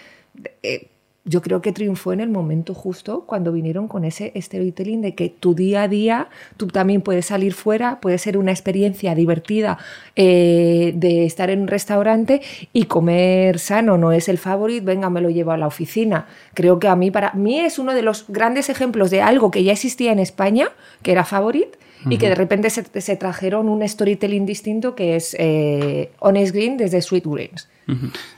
[0.63, 0.89] Eh,
[1.27, 5.29] yo creo que triunfó en el momento justo cuando vinieron con ese storytelling de que
[5.29, 9.77] tu día a día tú también puedes salir fuera, puede ser una experiencia divertida
[10.15, 15.21] eh, de estar en un restaurante y comer sano, no es el favorito, venga, me
[15.21, 16.27] lo llevo a la oficina.
[16.55, 19.65] Creo que a mí, para mí es uno de los grandes ejemplos de algo que
[19.65, 20.69] ya existía en España,
[21.03, 21.77] que era favorite,
[22.09, 27.01] y que de repente se, trajeron un storytelling distinto que es eh, Honest Green desde
[27.03, 27.69] Sweet Greens.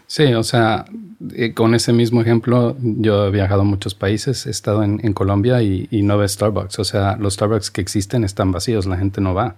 [0.07, 0.85] Sí, o sea,
[1.35, 5.63] eh, con ese mismo ejemplo, yo he viajado a muchos países, he estado en, Colombia
[5.63, 6.79] y, no ve Starbucks.
[6.79, 9.57] O sea, los Starbucks que existen están vacíos, la gente no va.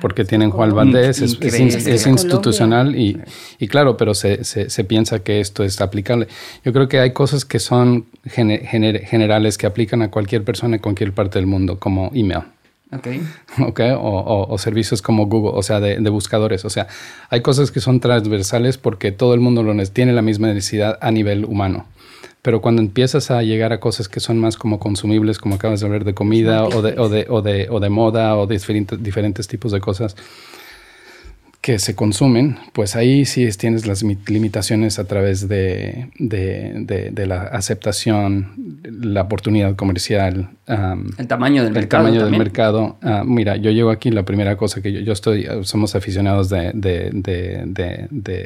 [0.00, 3.20] porque tienen Juan Valdés, es, es, es institucional y,
[3.58, 6.28] y claro, pero se, se, se piensa que esto es aplicable.
[6.64, 10.76] Yo creo que hay cosas que son gene- gener- generales que aplican a cualquier persona
[10.76, 12.42] en cualquier parte del mundo, como email.
[12.92, 13.06] Ok.
[13.68, 13.80] ¿ok?
[13.96, 16.64] O, o- o servicios como Google, o sea, de, de buscadores.
[16.64, 16.88] O sea,
[17.28, 21.10] hay cosas que son transversales porque todo el mundo lo tiene la misma necesidad a
[21.10, 21.86] nivel humano.
[22.42, 25.86] Pero cuando empiezas a llegar a cosas que son más como consumibles, como acabas de
[25.86, 29.02] hablar de comida o de, o de, o de, o de moda o de diferentes,
[29.02, 30.16] diferentes tipos de cosas
[31.60, 36.72] que se consumen, pues ahí sí es- tienes las mi- limitaciones a través de, de,
[36.86, 42.04] de- de la aceptación, la oportunidad comercial, am, El tamaño del el mercado.
[42.04, 42.96] tamaño del mercado.
[43.02, 46.72] Ah, mira, yo llego aquí, la primera cosa que yo, yo estoy, somos aficionados de,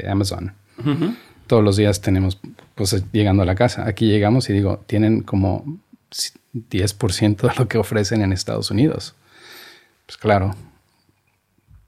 [0.09, 0.53] Amazon.
[0.79, 1.15] Ujú.
[1.47, 2.41] Todos los días tenemos,
[2.75, 3.87] pues llegando a la casa.
[3.87, 5.79] Aquí llegamos y digo, tienen como
[6.71, 9.15] 10% de lo que ofrecen en Estados Unidos.
[10.07, 10.55] Pues claro.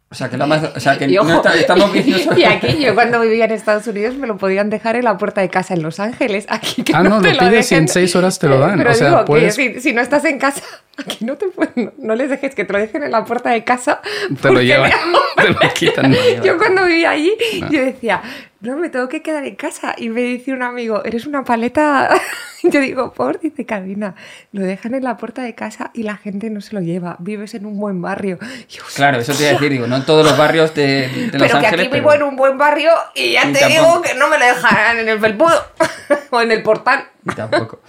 [0.08, 2.44] O sea, que, la más, o sea, que Y no ojo, está- estamos viendo y
[2.44, 5.48] aquí yo cuando vivía en Estados Unidos me lo podían dejar en la puerta de
[5.50, 6.46] casa en Los Ángeles.
[6.48, 8.78] Aquí que Ah, no, te lo pides y en seis horas te lo dan.
[8.78, 10.62] Pero O sea, digo que puedes- si, si no estás en casa,
[10.96, 13.50] aquí no te pueden, no, no les dejes que te lo dejen en la puerta
[13.50, 14.00] de casa.
[14.40, 14.92] Te lo llevan,
[15.36, 16.14] me- te lo quitan.
[16.44, 17.32] Yo cuando vivía allí,
[17.68, 18.22] yo decía,
[18.60, 19.94] no, me tengo que quedar en casa.
[19.96, 22.10] Y me dice un amigo, eres una paleta.
[22.62, 24.14] Yo digo, por, dice Carolina,
[24.52, 27.16] lo dejan en la puerta de casa y la gente no se lo lleva.
[27.20, 28.38] Vives en un buen barrio.
[28.68, 31.38] Yo, Claro, eso te iba a decir, digo, no en todos los barrios de, de
[31.38, 31.86] Los pero que Ángeles.
[31.88, 34.38] aquí vivo en un buen barrio y ya Y te tampoco- digo que no me
[34.38, 35.62] lo dejan en el felpudo
[36.30, 37.04] o en el portal.
[37.36, 37.80] Tampoco.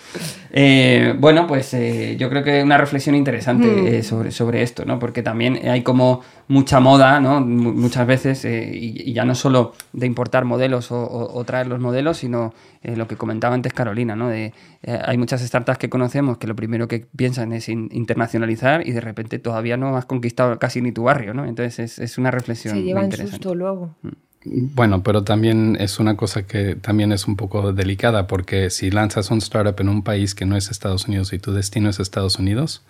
[0.52, 3.88] Eh, bueno, pues eh, yo creo que una reflexión interesante Mm.
[3.88, 4.98] eh, sobre, sobre esto, ¿no?
[5.00, 7.42] Porque también hay como mucha moda, ¿no?
[7.42, 11.44] Mu- muchas veces, eh, y, y ya no solo de importar modelos o, o- o
[11.44, 14.30] traer los modelos, sino eh, lo que comentaba antes Carolina, ¿no?
[14.30, 14.54] De,
[15.06, 19.02] hay muchas startups que conocemos que lo primero que piensan es in- internacionalizar y de
[19.02, 21.46] repente todavía no has conquistado casi ni tu barrio, ¿no?
[21.46, 23.36] Entonces es, es una reflexión Se llevan interesante.
[23.38, 23.96] susto luego.
[24.44, 29.30] Bueno, pero también es una cosa que también es un poco delicada porque si lanzas
[29.32, 32.40] un startup en un país que no es Estados Unidos y tu destino es Estados
[32.40, 32.84] Unidos,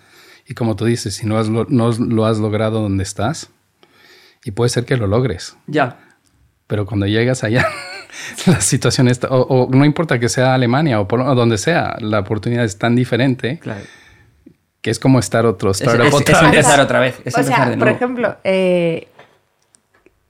[0.47, 3.49] y como tú dices, si no, has lo, no lo has logrado donde estás,
[4.43, 5.97] y puede ser que lo logres, Ya,
[6.67, 7.65] pero cuando llegas allá,
[8.45, 11.95] la situación está, o, o no importa que sea Alemania o, Pol- o donde sea,
[12.01, 13.81] la oportunidad es tan diferente claro.
[14.81, 16.49] que es como estar otro Es, startup es- otra es vez.
[16.53, 17.15] empezar otra vez.
[17.25, 19.07] Es o empezar sea, de por ejemplo, eh,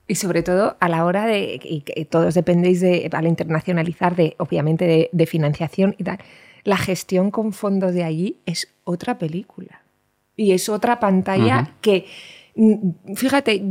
[0.07, 4.35] y sobre todo a la hora de, y que todos dependéis de, al internacionalizar, de,
[4.39, 6.19] obviamente, de, de financiación y tal,
[6.63, 9.81] la gestión con fondos de allí es otra película.
[10.35, 12.05] Y es otra pantalla que,
[12.55, 13.63] mm, fíjate,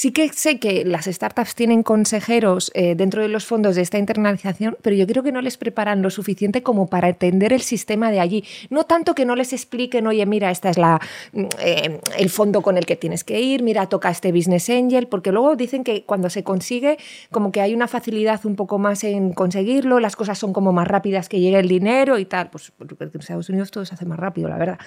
[0.00, 3.98] sí que sé que las startups tienen consejeros eh, dentro de los fondos de esta
[3.98, 8.10] internalización, pero yo creo que no les preparan lo suficiente como para entender el sistema
[8.10, 8.42] de allí.
[8.70, 10.98] No tanto que no les expliquen, oye, mira, esta es la,
[11.34, 15.06] mm, eh, el fondo con el que tienes que ir, mira, toca este business angel,
[15.06, 16.96] porque luego dicen que cuando se consigue,
[17.30, 20.88] como que hay una facilidad un poco más en conseguirlo, las cosas son como más
[20.88, 22.48] rápidas que llegue el dinero y tal.
[22.48, 24.78] Pues en Estados Unidos todo se hace más rápido, la verdad.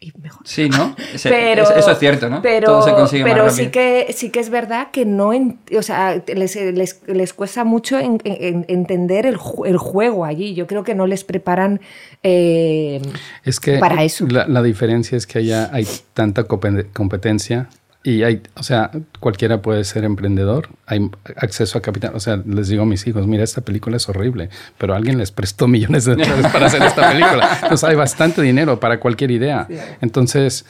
[0.00, 0.40] Y mejor.
[0.48, 0.96] Sí, ¿no?
[1.22, 2.40] Pero, es- eso es cierto, ¿no?
[2.40, 3.64] Pero, Todo se consigue más pero rápido.
[3.66, 7.98] sí que sí que es verdad que no, o sea, les, les- les cuesta mucho
[7.98, 10.54] en- en- entender el, ju- el juego allí.
[10.54, 11.80] Yo creo que no les preparan
[12.22, 13.00] eh,
[13.44, 14.26] Es que para eso.
[14.26, 17.68] La, la diferencia es que allá hay tanta competencia
[18.04, 22.12] y hay, o sea, cualquiera puede ser emprendedor, hay acceso a capital.
[22.14, 24.48] O sea, les digo a mis hijos, mira, esta película es horrible,
[24.78, 27.58] pero alguien les prestó millones de dólares para hacer esta película.
[27.62, 29.66] Entonces hay bastante dinero para cualquier idea.
[30.00, 30.64] Entonces,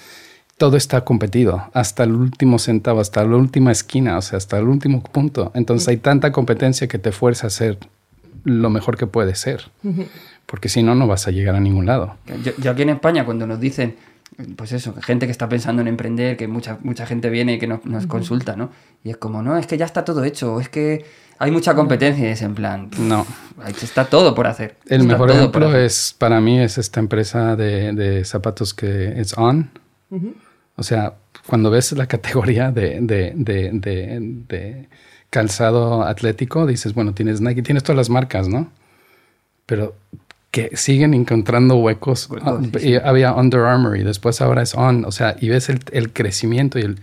[0.58, 4.64] todo está competido, hasta el último centavo, hasta la última esquina, o sea, hasta el
[4.68, 5.52] último punto.
[5.54, 7.78] Entonces hay tanta competencia que te fuerza a ser
[8.44, 9.70] lo mejor que puedes ser.
[10.46, 12.16] Porque si no, no vas a llegar a ningún lado.
[12.42, 13.96] Yo, yo aquí en España, cuando nos dicen,
[14.56, 17.66] pues eso, gente que está pensando en emprender, que mucha, mucha gente viene y que
[17.66, 18.70] nos, nos consulta, ¿no?
[19.04, 21.04] Y es como, no, es que ya está todo hecho, o es que
[21.38, 23.26] hay mucha competencia y es en plan, pff, No.
[23.66, 24.76] está todo por hacer.
[24.86, 29.36] El Está mejor ejemplo es, para mí, es esta empresa de, de zapatos que es
[29.36, 29.70] On.
[30.78, 31.14] O sea,
[31.46, 34.88] cuando ves la categoría de, de, de,
[35.30, 38.70] calzado atlético, dices, bueno, tienes Nike, tienes todas las marcas, ¿no?
[39.66, 39.94] Pero
[40.50, 42.30] que siguen encontrando huecos.
[42.30, 42.96] Huecos, Ah, sí, y sí.
[42.96, 45.04] había Under Armour y después ahora es On.
[45.04, 47.00] O sea, y ves el, el crecimiento y el...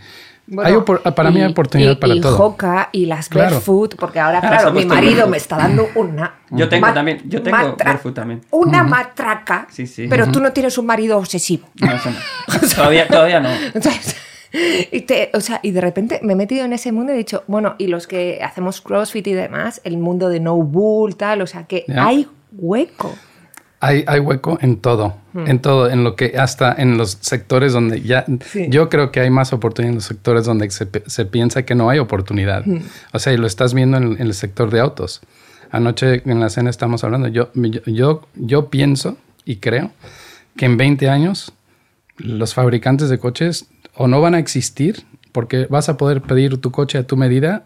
[0.48, 2.38] Bueno, hay opor- para mí hay oportunidad y- para y todo.
[2.44, 3.52] Hoka y las Claro.
[3.52, 5.30] Barefoot, porque ahora, Ah, claro, mi marido Barefoot.
[5.32, 6.36] me está dando una.
[6.52, 8.42] Yo tengo también, yo tengo matra- Barefoot también.
[8.52, 9.68] Una matraca.
[9.72, 10.06] Sí, sí.
[10.08, 11.68] Pero tú no tienes un marido obsesivo.
[11.82, 12.18] No, eso no.
[12.76, 13.50] todavía, todavía no.
[14.92, 17.18] Y, te- o sea, y de repente me he metido en ese mundo y he
[17.18, 21.42] dicho, bueno, y los que hacemos CrossFit y demás, el mundo de no bull, tal,
[21.42, 23.14] o sea, que hay hueco
[23.86, 25.48] hay, hay hueco en todo, hmm.
[25.48, 28.26] en todo, en lo que hasta en los sectores donde ya
[28.70, 31.90] yo creo que hay más oportunidad en los sectores donde se, se piensa que no
[31.90, 32.66] hay oportunidad.
[32.66, 32.80] Hmm.
[33.14, 35.22] O sea, y lo estás viendo en, el sector de autos.
[35.70, 39.92] Anoche en la cena estamos hablando, yo, yo, yo, yo pienso y creo
[40.58, 41.54] que en 20 años
[42.18, 46.72] los fabricantes de coches o no van a existir porque vas a poder pedir tu
[46.72, 47.66] coche a tu medida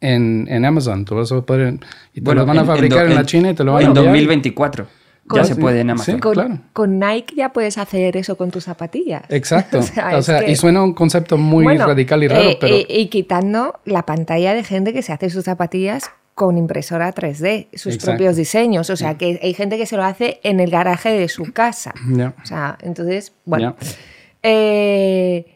[0.00, 1.04] en, en Amazon.
[1.04, 1.80] Tú vas a poder,
[2.14, 3.94] y te lo van a fabricar en, la China y te lo van a En
[3.94, 4.86] 2024
[5.34, 6.16] ya se puede en Amazon.
[6.16, 6.58] Sí, con, claro.
[6.72, 9.24] con, Nike ya puedes hacer eso con tus zapatillas.
[9.28, 9.80] Exacto.
[9.80, 12.74] o sea, este y suena un concepto muy radical y raro, eh, pero...
[12.74, 17.68] Eh, y quitando la pantalla de gente que se hace sus zapatillas con impresora 3D,
[17.74, 18.90] sus propios diseños.
[18.90, 19.16] O sea, mm.
[19.16, 21.94] que hay gente que se lo hace en el garaje de su casa.
[22.14, 22.34] Yeah.
[22.42, 23.74] O sea, entonces, bueno.
[24.42, 25.46] Eh,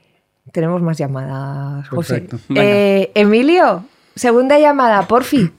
[0.53, 2.27] tenemos más llamadas, José.
[3.15, 3.85] Emilio,
[4.17, 5.53] segunda llamada, porfi.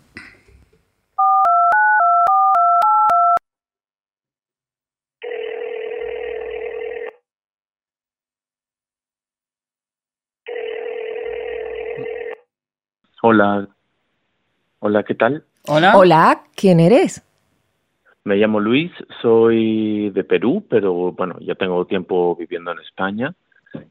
[13.24, 13.68] Hola.
[14.80, 15.44] Hola, ¿qué tal?
[15.68, 15.96] Hola.
[15.96, 17.24] Hola, ¿quién eres?
[18.24, 23.36] Me llamo Luis, soy de Perú, pero bueno, ya tengo tiempo viviendo en España.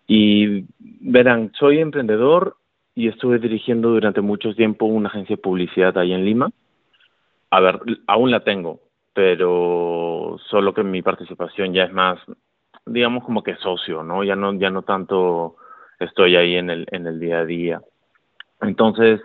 [0.09, 2.57] Y verán, soy emprendedor
[2.95, 6.51] y estuve dirigiendo durante mucho tiempo una agencia de publicidad ahí en Lima.
[7.51, 8.81] A ver, aún la tengo,
[9.15, 12.19] pero solo que mi participación ya es más,
[12.85, 14.25] digamos como que socio, ¿no?
[14.25, 15.57] Ya no, ya no tanto
[16.01, 17.81] estoy ahí en el, en el día a día.
[18.61, 19.21] Entonces,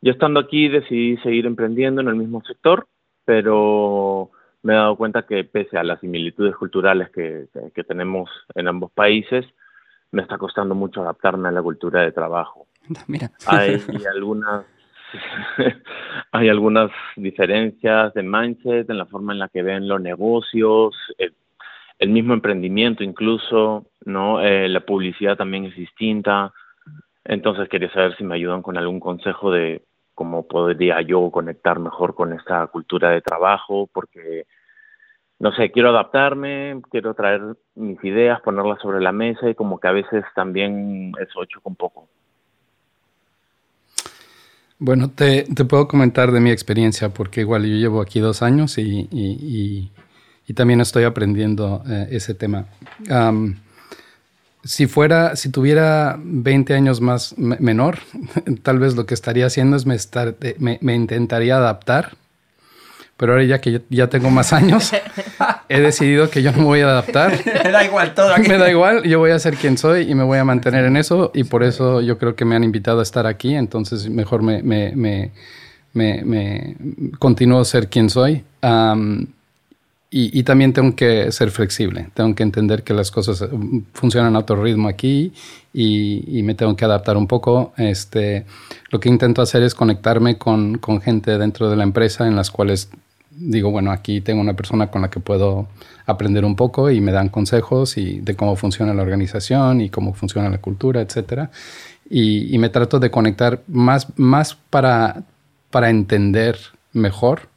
[0.00, 2.86] yo estando aquí decidí seguir emprendiendo en el mismo sector,
[3.24, 4.30] pero
[4.62, 7.48] me he dado cuenta que pese a las similitudes culturales que,
[7.86, 9.44] tenemos en ambos países,
[10.10, 12.66] me está costando mucho adaptarme a la cultura de trabajo.
[13.06, 13.30] Mira.
[13.46, 13.82] Hay
[14.14, 14.64] algunas
[16.32, 21.34] hay algunas diferencias de mindset en la forma en la que ven los negocios, el,
[21.98, 24.40] el mismo emprendimiento incluso, ¿no?
[24.40, 26.52] Eh, la publicidad también es distinta.
[27.24, 29.82] Entonces quería saber si me ayudan con algún consejo de
[30.14, 34.46] cómo podría yo conectar mejor con esta cultura de trabajo, porque
[35.38, 37.42] no sé, quiero adaptarme, quiero traer
[37.74, 41.76] mis ideas, ponerlas sobre la mesa y como que a veces también eso choca un
[41.76, 42.08] poco.
[44.78, 48.76] Bueno, te, te puedo comentar de mi experiencia, porque igual yo llevo aquí dos años
[48.78, 49.90] y, y-
[50.54, 52.66] también estoy aprendiendo eh, ese tema.
[54.64, 57.98] Si fuera, si tuviera 20 años más me- menor,
[58.62, 62.16] tal vez lo que estaría haciendo es me, estar, me, me intentaría adaptar,
[63.16, 64.90] pero ahora ya que yo- ya tengo más años,
[65.68, 67.32] he decidido que yo no me voy a adaptar.
[67.64, 68.48] Me da igual todo aquí.
[68.48, 70.96] Me da igual, yo voy a ser quien soy y me voy a mantener en
[70.96, 74.42] eso y por eso yo creo que me han invitado a estar aquí, entonces mejor
[74.42, 75.30] me, me, me,
[76.24, 76.76] me,
[77.18, 78.42] continúo a ser quien soy.
[78.62, 79.26] Am,
[80.16, 83.48] y, y también tengo que ser flexible, tengo que entender que las cosas eh,
[83.94, 85.32] funcionan a otro ritmo aquí
[85.72, 87.72] y, y me tengo que adaptar un poco.
[87.76, 88.46] Este,
[88.90, 92.52] lo que intento hacer es conectarme con, con gente dentro de la empresa en las
[92.52, 92.90] cuales
[93.32, 95.66] digo, bueno, aquí tengo una persona con la que puedo
[96.06, 100.14] aprender un poco y me dan consejos y de cómo funciona la organización y cómo
[100.14, 101.50] funciona la cultura, etcétera.
[102.08, 105.24] Y, y me trato de conectar más, más para,
[105.72, 106.56] para entender
[106.92, 107.48] mejor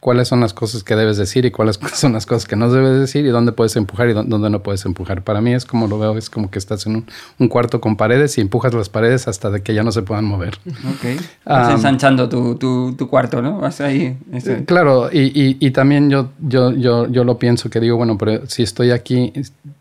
[0.00, 3.00] cuáles son las cosas que debes decir y cuáles son las cosas que no debes
[3.00, 5.22] decir y dónde puedes empujar y dó- dónde no puedes empujar.
[5.22, 7.06] Para mí es como lo veo, es como que estás en un,
[7.38, 10.24] un cuarto con paredes y empujas las paredes hasta de que ya no se puedan
[10.24, 10.58] mover.
[10.66, 11.20] Ok.
[11.44, 13.58] Vas Am, ensanchando tu, tu, tu cuarto, ¿no?
[13.58, 14.16] Vas ahí.
[14.32, 14.52] eso.
[14.52, 18.16] Eh, Claro, y, y- y también yo, yo, yo, yo lo pienso que digo, bueno,
[18.18, 19.32] pero si estoy aquí,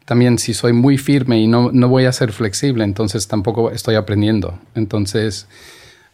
[0.06, 3.94] también si soy muy firme y no, no voy a ser flexible, entonces tampoco estoy
[3.96, 4.58] aprendiendo.
[4.74, 5.48] Entonces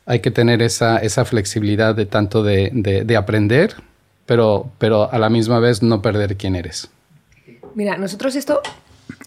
[0.05, 3.75] hay que tener esa, esa flexibilidad de tanto de, de- de aprender,
[4.25, 6.89] pero, pero a la misma vez no perder quién eres.
[7.75, 8.61] Mira, nosotros esto,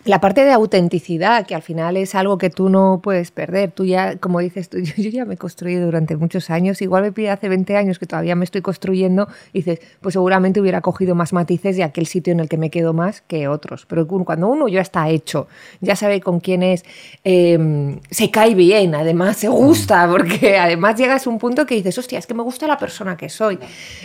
[0.05, 3.73] la parte de autenticidad, que al final es algo que tú no puedes perder.
[3.73, 6.81] Tú ya, como dices tú, yo, yo ya me he construido durante muchos años.
[6.81, 9.27] Igual me pide hace 20 años que todavía me estoy construyendo.
[9.53, 12.71] Y dices, pues seguramente hubiera cogido más matices de aquel sitio en el que me
[12.71, 13.85] quedo más que otros.
[13.87, 15.49] Pero cu- cuando uno ya está hecho,
[15.81, 16.85] ya sabe con quién es,
[17.25, 21.99] eh, se cae bien, además se gusta, porque además llegas a un punto que dices,
[21.99, 23.59] hostia, es que me gusta la persona que soy.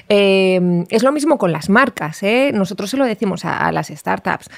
[0.10, 2.52] Eh, es lo mismo con las marcas, ¿eh?
[2.54, 4.50] Nosotros se lo decimos a, a las startups.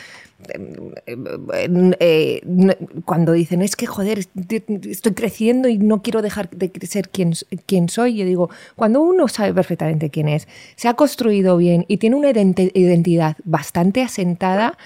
[1.05, 6.49] Eh, eh, n- cuando dicen es que joder est- estoy creciendo y no quiero dejar
[6.49, 7.33] de ser quien,
[7.65, 11.97] quien soy yo digo cuando uno sabe perfectamente quién es se ha construido bien y
[11.97, 14.77] tiene una identi- identidad bastante asentada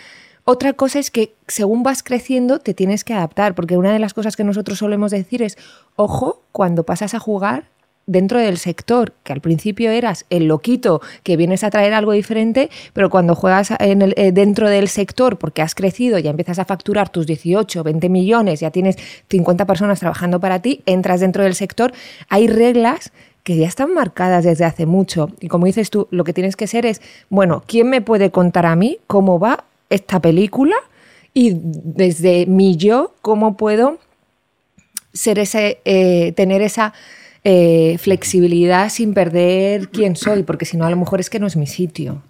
[0.44, 4.14] otra cosa es que según vas creciendo te tienes que adaptar porque una de las
[4.14, 5.58] cosas que nosotros solemos decir es
[5.96, 7.70] ojo cuando pasas a jugar
[8.08, 12.70] dentro del sector, que al principio eras el loquito que vienes a traer algo diferente,
[12.94, 17.28] pero cuando juegas eh, dentro del sector porque has crecido, ya empiezas a facturar tus
[17.28, 18.96] 18, 20 millones, ya tienes
[19.30, 21.92] 50 personas trabajando para ti, entras dentro del sector,
[22.30, 23.12] hay reglas
[23.44, 25.30] que ya están marcadas desde hace mucho.
[25.40, 28.66] Y como dices tú, lo que tienes que ser es, bueno, ¿quién me puede contar
[28.66, 30.76] a mí cómo va esta película?
[31.34, 34.00] Y desde mi yo, ¿cómo puedo
[35.14, 36.94] ser ese, eh, tener esa
[37.50, 40.44] eh, flexibilidad sin perder quién soy?
[40.44, 42.22] Porque si no, a lo mejor es que no es mi sitio.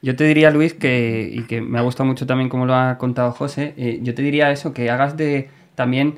[0.00, 2.96] Yo te diría, Luis, que, y que me ha gustado mucho también como lo ha
[2.96, 6.14] contado José, eh, yo te diría eso, que hagas de también,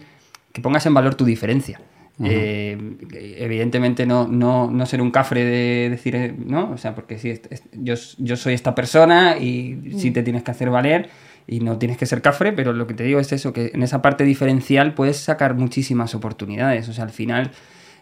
[0.52, 1.80] que pongas en valor tu diferencia.
[2.22, 2.78] Eh,
[3.12, 6.70] evidentemente no, no, no, ser un cafre de decir, ¿no?
[6.70, 7.34] O sea, porque si
[7.72, 11.10] yo, yo, soy esta persona y si te tienes que hacer valer
[11.48, 13.82] y no tienes que ser cafre, pero lo que te digo es eso, que en
[13.82, 16.88] esa parte diferencial puedes sacar muchísimas oportunidades.
[16.88, 17.50] O sea, al final,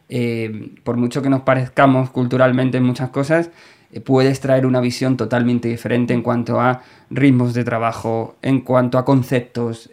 [0.09, 3.51] eh, por mucho que nos parezcamos culturalmente en muchas cosas,
[4.05, 9.05] puedes traer una visión totalmente diferente en cuanto a ritmos de trabajo, en cuanto a
[9.05, 9.89] conceptos.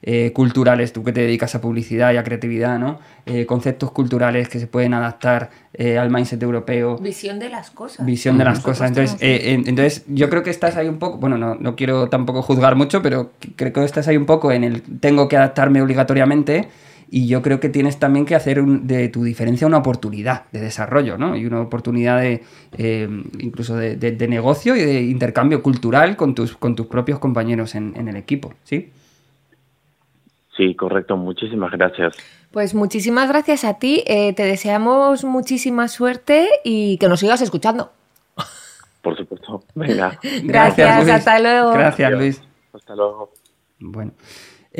[0.00, 3.00] Eh, culturales, tú que te dedicas a publicidad y a creatividad, ¿no?
[3.26, 6.98] Eh, conceptos culturales que se pueden adaptar eh, al mindset europeo.
[6.98, 8.06] Visión de las cosas.
[8.06, 8.90] Visión de las cosas.
[8.90, 12.76] Entonces, entonces, yo creo que estás ahí un poco, bueno, no, no quiero tampoco juzgar
[12.76, 16.68] mucho, pero creo que estás ahí un poco en el tengo que adaptarme obligatoriamente.
[17.10, 21.16] Y yo creo que tienes también que hacer de tu diferencia una oportunidad de desarrollo,
[21.16, 21.36] ¿no?
[21.36, 22.42] Y una oportunidad de
[23.38, 27.94] incluso de, de, negocio y de intercambio cultural con tus, con tus propios compañeros en,
[27.96, 28.90] en el equipo, ¿sí?
[30.58, 31.16] Sí, correcto.
[31.16, 32.16] Muchísimas gracias.
[32.50, 34.02] Pues muchísimas gracias a ti.
[34.06, 37.92] Eh, te deseamos muchísima suerte y que nos sigas escuchando.
[39.02, 39.62] Por supuesto.
[39.74, 40.18] Venga.
[40.42, 41.72] gracias, hasta luego.
[41.72, 42.42] Gracias, Luis.
[42.72, 43.32] Hasta luego.
[43.78, 44.12] Bueno.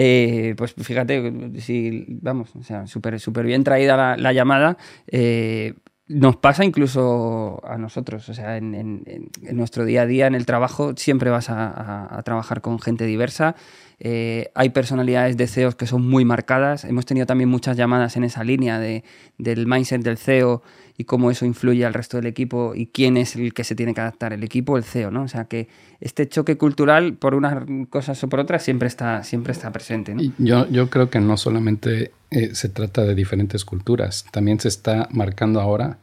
[0.01, 4.76] Eh, pues fíjate, si vamos, o sea, súper super bien traída la, llamada.
[5.09, 5.74] Eh,
[6.07, 9.03] nos pasa incluso a nosotros, o sea, en,
[9.51, 13.57] nuestro día a día, en el trabajo, siempre vas a trabajar con gente diversa.
[14.01, 16.84] Eh, hay personalidades de CEOs que son muy marcadas.
[16.84, 19.05] Hemos tenido también muchas llamadas en esa línea de,
[19.38, 20.62] del mindset del CEO
[21.01, 23.94] y cómo eso influye al resto del equipo y quién es el que se tiene
[23.94, 25.22] que adaptar, el equipo o el CEO, ¿no?
[25.22, 25.68] O sea que
[26.01, 30.16] este choque cultural por unas cosas o por otras siempre está, siempre está presente.
[30.38, 35.09] Yo, yo creo que no solamente eh, se trata de diferentes culturas, también se está
[35.12, 35.99] marcando ahora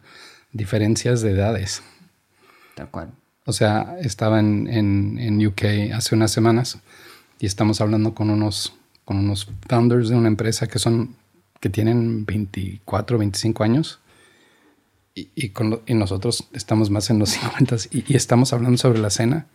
[0.54, 1.84] diferencias de edades.
[2.76, 3.12] Tal cual.
[3.46, 6.80] O sea, estaba en, en, en UK hace unas semanas
[7.38, 8.74] y estamos hablando con unos,
[9.04, 11.16] con unos founders de una empresa que son
[11.60, 14.00] que tienen 24, 25 años
[15.16, 19.10] y, y, con y nosotros estamos más en los 50 y, estamos hablando sobre la
[19.10, 19.48] cena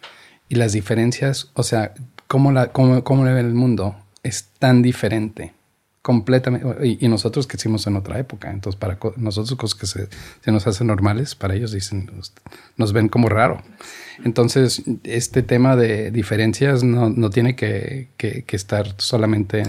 [0.49, 1.95] y las diferencias, o sea,
[2.27, 3.95] cómo, la, cómo, cómo le ven el mundo
[4.25, 5.55] es tan diferente
[6.03, 6.87] completamente.
[7.01, 8.51] Y, nosotros que hicimos en otra época.
[8.51, 10.09] Entonces, para nosotros, cosas que se,
[10.41, 12.11] se, nos hacen normales, para ellos dicen,
[12.77, 13.63] nos ven como raro.
[14.25, 19.63] Entonces, este tema de diferencias no, no tiene que, que, estar solamente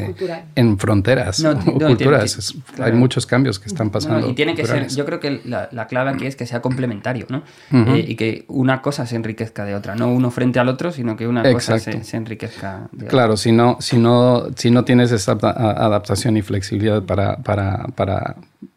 [0.55, 2.55] en fronteras o culturas.
[2.79, 4.29] Hay muchos cambios que están pasando.
[4.29, 7.27] y tiene que ser, yo creo que la, la, clave aquí es que sea complementario,
[7.29, 7.43] ¿no?
[7.71, 11.15] Eh, y que una cosa se enriquezca de otra, no uno frente al otro, sino
[11.15, 15.11] que una cosa se, se, enriquezca de Claro, si no, si, no, si no tienes
[15.11, 18.35] esa adaptación y flexibilidad para, para, para,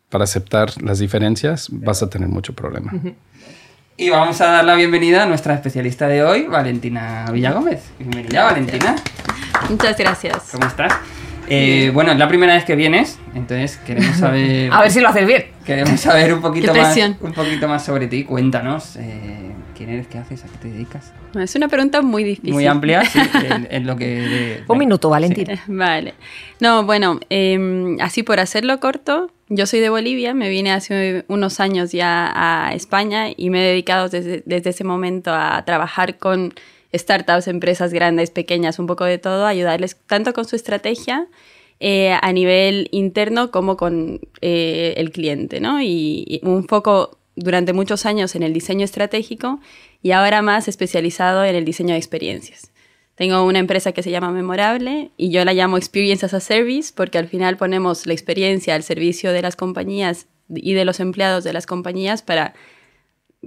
[0.09, 2.93] para aceptar las diferencias, vas a tener mucho problema.
[3.97, 7.91] Y vamos a dar la bienvenida a nuestra especialista de hoy, Valentina Villagómez.
[7.99, 8.97] Bienvenida, Valentina.
[9.71, 10.49] Muchas gracias.
[10.51, 10.93] ¿Cómo estás?
[11.49, 14.73] Eh, bueno, es la primera vez que vienes, entonces queremos saber.
[14.73, 15.47] a ver si lo haces bien.
[15.65, 18.25] Queremos saber un poquito, más, un poquito más sobre ti.
[18.25, 18.97] Cuéntanos.
[18.97, 20.07] Eh, ¿Quién eres?
[20.07, 20.45] ¿Qué haces?
[20.45, 21.13] ¿A qué te dedicas?
[21.35, 22.53] Es una pregunta muy difícil.
[22.53, 23.19] Muy amplia, sí,
[23.71, 24.63] en, lo que...
[24.69, 25.63] Un minuto, Valentina.
[25.67, 26.15] Vale.
[26.61, 31.61] No, bueno, em, así por hacerlo corto, yo soy de Bolivia, me vine hace unos
[31.61, 36.55] años ya a España y me he dedicado desde, desde ese momento a trabajar con
[36.95, 41.27] startups, empresas grandes, pequeñas, un poco de todo, ayudarles tanto con su estrategia
[41.81, 45.83] eh, a nivel interno como con eh, el cliente, ¿no?
[45.83, 49.61] Y, y, un foco durante muchos años en el diseño estratégico
[50.03, 52.71] y ahora más especializado en el diseño de experiencias.
[53.15, 56.93] Tengo una empresa que se llama Memorable y yo la llamo Experience as a Service
[56.95, 61.45] porque al final ponemos la experiencia al servicio de las compañías y de los empleados
[61.45, 62.55] de las compañías para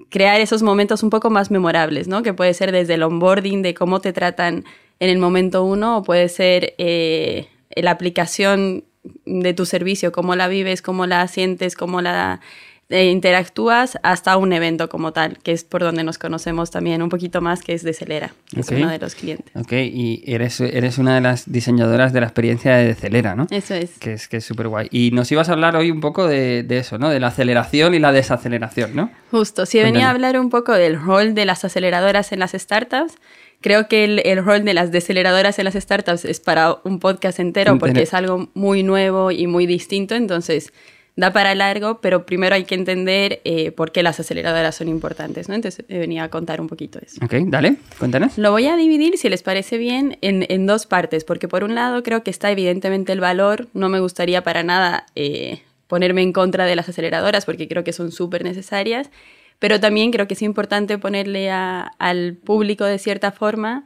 [0.09, 2.23] crear esos momentos un poco más memorables, ¿no?
[2.23, 4.63] Que puede ser desde el onboarding de cómo te tratan
[4.99, 8.85] en el momento uno o puede ser eh, la aplicación
[9.25, 12.41] de tu servicio, cómo la vives, cómo la sientes, cómo la
[12.89, 17.09] eh, interactúas hasta un evento como tal, que es por donde nos conocemos también un
[17.09, 19.53] poquito más, que es de Celera, que es uno de los clientes.
[19.55, 23.47] Ok, y eres, eres una de las diseñadoras de la experiencia de Celera, ¿no?
[23.51, 23.97] Eso es.
[23.99, 24.87] Que es que es súper guay.
[24.89, 27.09] Y nos ibas a hablar hoy un poco de, de, eso, ¿no?
[27.09, 29.11] De la aceleración y la desaceleración, ¿no?
[29.31, 33.15] Justo, sí, venía a hablar un poco del rol de las aceleradoras en las startups.
[33.59, 37.39] Creo que el, el, rol de las deceleradoras en las startups es para un podcast
[37.39, 40.71] entero porque es algo muy nuevo y muy distinto, entonces
[41.17, 45.49] da para largo, pero primero hay que entender eh, por qué las aceleradoras son importantes,
[45.49, 45.55] ¿no?
[45.55, 47.19] Entonces venía a contar un poquito eso.
[47.25, 48.37] Ok, dale, cuéntanos.
[48.37, 51.73] Lo voy a dividir, si les parece bien, en, en dos partes, porque por un
[51.73, 56.33] lado creo que está evidentemente el valor, no me gustaría para nada eh, ponerme en
[56.33, 59.09] contra de las aceleradoras, porque creo que son súper necesarias,
[59.57, 63.85] pero también creo que es importante ponerle a, al público de cierta forma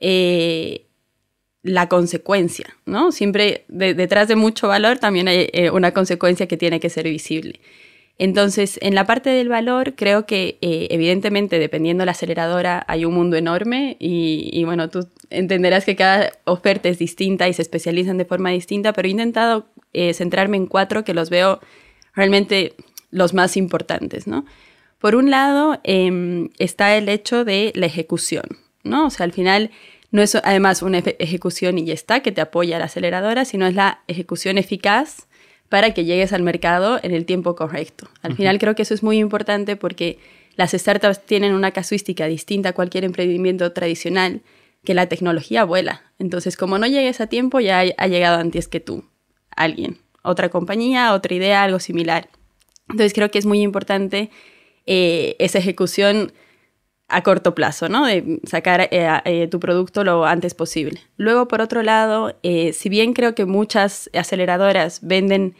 [0.00, 0.86] eh,
[1.62, 3.12] la consecuencia, ¿no?
[3.12, 7.60] Siempre detrás de mucho valor también hay eh, una consecuencia que tiene que ser visible.
[8.20, 13.06] Entonces, en la parte del valor, creo que eh, evidentemente, dependiendo de la aceleradora, hay
[13.06, 17.62] un mundo enorme y, y, bueno, tú entenderás que cada oferta es distinta y se
[17.62, 21.60] especializan de forma distinta, pero he intentado eh, centrarme en cuatro que los veo
[22.14, 22.74] realmente
[23.10, 24.44] los más importantes, ¿no?
[24.98, 28.44] Por un lado, eh, está el hecho de la ejecución,
[28.84, 29.06] ¿no?
[29.06, 29.70] O sea, al final
[30.10, 33.74] no es además una ejecución y ya está, que te apoya la aceleradora, sino es
[33.74, 35.28] la ejecución eficaz
[35.68, 38.08] para que llegues al mercado en el tiempo correcto.
[38.22, 40.18] Al final creo que eso es muy importante porque
[40.56, 44.42] las startups tienen una casuística distinta a cualquier emprendimiento tradicional,
[44.84, 46.02] que la tecnología vuela.
[46.18, 49.04] Entonces, como no llegues a tiempo, ya ha llegado antes que tú,
[49.54, 52.30] alguien, otra compañía, otra idea, algo similar.
[52.88, 54.30] Entonces, creo que es muy importante
[54.86, 56.32] eh, esa ejecución
[57.10, 58.06] a corto plazo, ¿no?
[58.06, 61.00] De sacar eh, eh, tu producto lo antes posible.
[61.16, 65.54] Luego, por otro lado, eh, si bien creo que muchas aceleradoras venden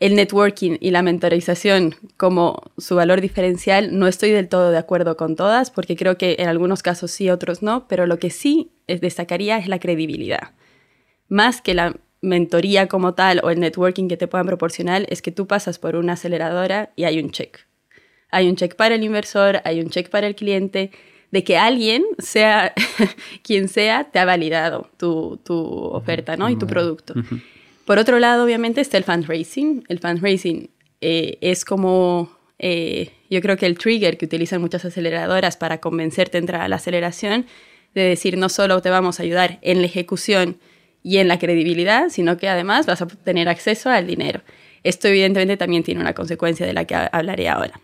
[0.00, 5.16] el networking y la mentorización como su valor diferencial, no estoy del todo de acuerdo
[5.16, 8.72] con todas, porque creo que en algunos casos sí, otros no, pero lo que sí
[8.86, 10.52] destacaría es la credibilidad.
[11.28, 15.30] Más que la mentoría como tal o el networking que te puedan proporcionar, es que
[15.30, 17.60] tú pasas por una aceleradora y hay un check
[18.34, 20.90] hay un check para el inversor, hay un check para el cliente,
[21.30, 22.72] de que alguien, sea
[23.42, 26.48] quien sea, te ha validado tu, tu oferta ¿no?
[26.48, 27.14] y tu producto.
[27.84, 29.84] Por otro lado, obviamente, está el fundraising.
[29.88, 30.70] El fundraising
[31.00, 36.38] eh, es como, eh, yo creo que el trigger que utilizan muchas aceleradoras para convencerte
[36.38, 37.46] a entrar a la aceleración,
[37.94, 40.58] de decir, no solo te vamos a ayudar en la ejecución
[41.02, 44.40] y en la credibilidad, sino que además vas a tener acceso al dinero.
[44.84, 47.80] Esto evidentemente también tiene una consecuencia de la que hablaré ahora.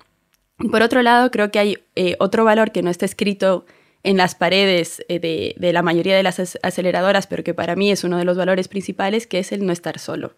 [0.70, 3.64] Por otro lado, creo que hay eh, otro valor que no está escrito
[4.02, 7.90] en las paredes eh, de, de, la mayoría de las aceleradoras, pero que para mí
[7.90, 10.32] es uno de los valores principales, que es el no estar solo.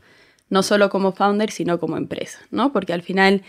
[0.49, 2.73] No solo como founder, sino como empresa, ¿no?
[2.73, 3.43] Porque al final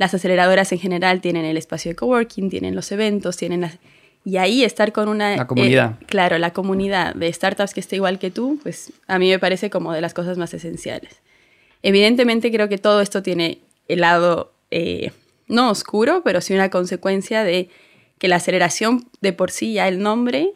[0.00, 3.78] las aceleradoras en general tienen el espacio de coworking, tienen los eventos, tienen las...
[4.24, 5.36] Y ahí estar con una...
[5.36, 5.98] La comunidad.
[6.00, 9.38] Eh, claro, la comunidad de startups que esté igual que tú, pues a mí me
[9.38, 11.20] parece como de las cosas más esenciales.
[11.82, 13.58] Evidentemente creo que todo esto tiene
[13.88, 15.12] el lado eh,
[15.50, 17.68] no oscuro, pero sí una consecuencia de
[18.18, 20.52] que la aceleración de por sí, ya el nombre,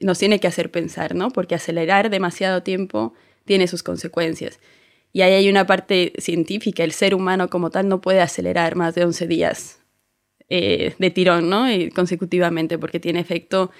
[0.00, 1.30] nos tiene que hacer pensar, ¿no?
[1.30, 3.14] Porque acelerar demasiado tiempo
[3.44, 4.60] tiene sus consecuencias.
[5.12, 8.94] Y ahí hay una parte científica, el ser humano como tal no puede acelerar más
[8.94, 9.78] de 11 días
[10.48, 11.70] eh, de tirón, ¿no?
[11.70, 13.70] Y consecutivamente, porque tiene efecto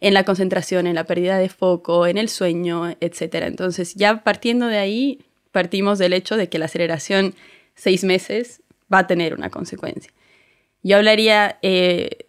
[0.00, 3.36] en la concentración, en la pérdida de foco, en el sueño, etc.
[3.46, 5.20] Entonces, ya partiendo de ahí,
[5.50, 7.34] partimos del hecho de que la aceleración
[7.74, 8.62] seis meses
[8.92, 10.12] va a tener una consecuencia.
[10.82, 12.26] Yo hablaría eh,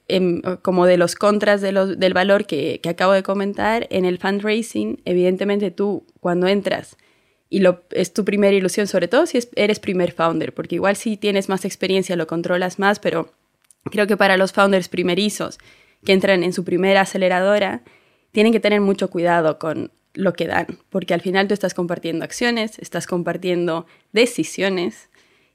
[0.61, 3.87] como de los contras de los, del valor que, que, acabo de comentar.
[3.89, 6.97] En el fundraising, evidentemente tú cuando entras
[7.53, 10.95] y lo, es tu primera ilusión, sobre todo si es, eres primer founder, porque igual
[10.95, 13.31] si tienes más experiencia lo controlas más, pero
[13.91, 15.59] creo que para los founders primerizos
[16.03, 17.83] que entran en su primera aceleradora,
[18.31, 22.25] tienen que tener mucho cuidado con lo que dan, porque al final tú estás compartiendo
[22.25, 25.11] acciones, estás compartiendo decisiones,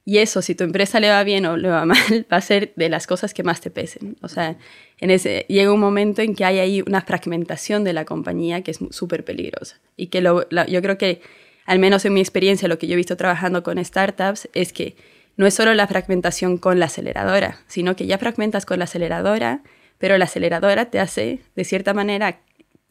[0.08, 2.72] y eso, si tu empresa le va bien o le va mal, va a ser
[2.76, 4.16] de las cosas que más te pesen.
[4.22, 4.56] O sea,
[5.00, 8.70] en ese, llega un momento en que hay ahí una fragmentación de la compañía que
[8.70, 9.76] es súper peligrosa.
[9.98, 11.20] Y que lo, yo creo que,
[11.66, 14.96] al menos en mi experiencia, lo que yo he visto trabajando con startups es que
[15.36, 19.60] no es solo la fragmentación con la aceleradora, sino que ya fragmentas con la aceleradora,
[19.98, 22.40] pero la aceleradora te hace, de cierta manera,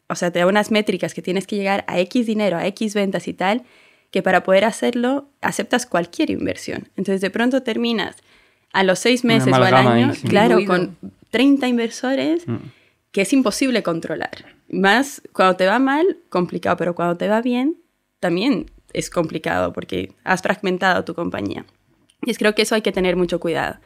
[0.08, 2.94] o sea, te da unas métricas que tienes que llegar a X dinero, a X
[2.94, 3.64] ventas y tal,
[4.10, 6.88] que para poder hacerlo aceptas cualquier inversión.
[6.96, 8.16] Entonces de pronto terminas
[8.72, 10.28] a los seis meses o al año, ahí, sí.
[10.28, 10.96] claro, con
[11.30, 12.56] 30 inversores mm.
[13.12, 14.56] que es imposible controlar.
[14.68, 17.76] Más cuando te va mal, complicado, pero cuando te va bien,
[18.20, 21.64] también es complicado porque has fragmentado tu compañía.
[22.22, 23.78] Y es creo que eso hay que tener mucho cuidado.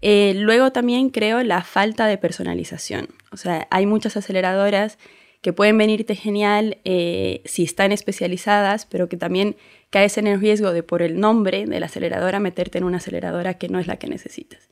[0.00, 3.08] Eh, luego también creo la falta de personalización.
[3.30, 4.98] O sea, hay muchas aceleradoras
[5.42, 9.56] que pueden venirte genial eh, si están especializadas, pero que también
[9.90, 13.54] caes en el riesgo de por el nombre de la aceleradora meterte en una aceleradora
[13.54, 14.70] que no es la que necesitas.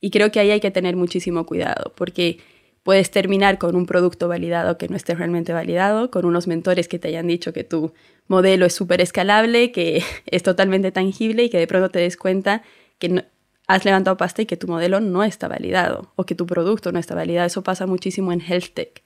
[0.00, 2.38] Y creo que ahí hay que tener muchísimo cuidado, porque
[2.84, 6.98] puedes terminar con un producto validado que no esté realmente validado, con unos mentores que
[6.98, 7.92] te hayan dicho que tu
[8.28, 12.62] modelo es súper escalable, que es totalmente tangible y que de pronto te des cuenta
[12.98, 13.24] que
[13.66, 16.98] has levantado pasta y que tu modelo no está validado o que tu producto no
[16.98, 17.46] está validado.
[17.46, 19.02] Eso pasa muchísimo en health tech,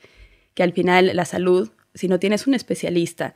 [0.57, 3.34] que al final la salud, si no tienes un especialista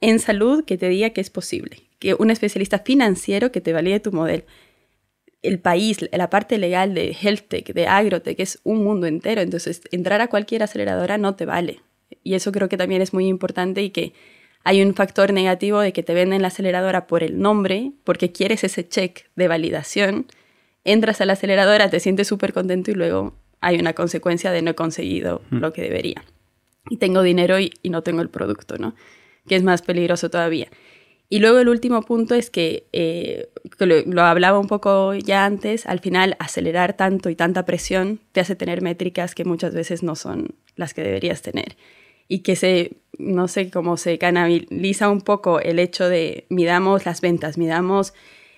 [0.00, 4.00] en salud que te diga que es posible, que un especialista financiero que te valide
[4.00, 4.44] tu modelo,
[5.42, 9.40] el país, la parte legal de health tech, de agrotech, es un mundo entero.
[9.40, 11.80] Entonces, entrar a cualquier aceleradora no te vale.
[12.24, 14.14] Y eso creo que también es muy importante y que
[14.64, 18.64] hay un factor negativo de que te venden la aceleradora por el nombre, porque quieres
[18.64, 20.26] ese check de validación.
[20.84, 24.72] Entras a la aceleradora, te sientes súper contento y luego hay una consecuencia de no
[24.72, 25.58] he conseguido mm.
[25.58, 26.24] lo que debería.
[26.90, 28.94] Y tengo dinero y, y no tengo el producto, ¿no?
[29.46, 30.68] Que es más peligroso todavía.
[31.30, 36.00] Y luego el último punto es que, eh, lo, hablaba un poco ya antes, al
[36.00, 40.54] final acelerar tanto y tanta presión te hace tener métricas que muchas veces no son
[40.74, 41.76] las que deberías tener.
[42.28, 47.20] Y que se, no sé cómo se canaliza un poco el hecho de midamos las
[47.20, 48.14] ventas, midamos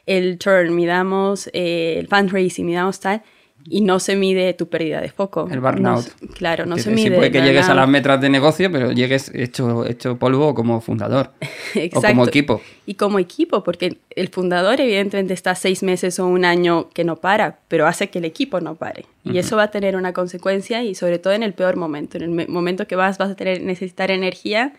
[0.07, 3.23] el turn, midamos eh, el fundraising, midamos tal,
[3.65, 5.49] y no se mide tu pérdida de foco.
[5.51, 6.07] El burnout.
[6.35, 7.17] claro, no se mide.
[7.17, 11.31] puede que llegues a las metras de negocio, pero llegues hecho, hecho polvo como fundador.
[11.95, 12.61] o como equipo.
[12.87, 17.17] Y como equipo, porque el fundador evidentemente está seis meses o un año que no
[17.17, 19.07] para, pero hace que el equipo no pare.
[19.25, 22.17] Y eso va a tener una consecuencia y sobre todo en el peor momento.
[22.17, 24.73] En el momento que vas, vas a tener, necesitar energía,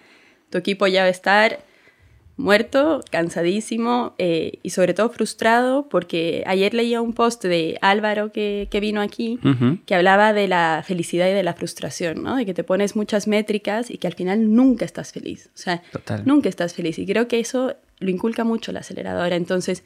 [0.50, 1.60] tu equipo ya va a estar
[2.42, 8.68] muerto, cansadísimo eh, y sobre todo frustrado porque ayer leía un post de Álvaro que,
[8.82, 9.40] vino aquí
[9.86, 12.36] que hablaba de la felicidad y de la frustración, ¿no?
[12.36, 15.50] De que te pones muchas métricas y que al final nunca estás feliz.
[15.54, 15.84] O sea,
[16.26, 16.98] nunca estás feliz.
[17.00, 19.36] Y creo que eso lo inculca mucho la aceleradora.
[19.36, 19.84] Entonces,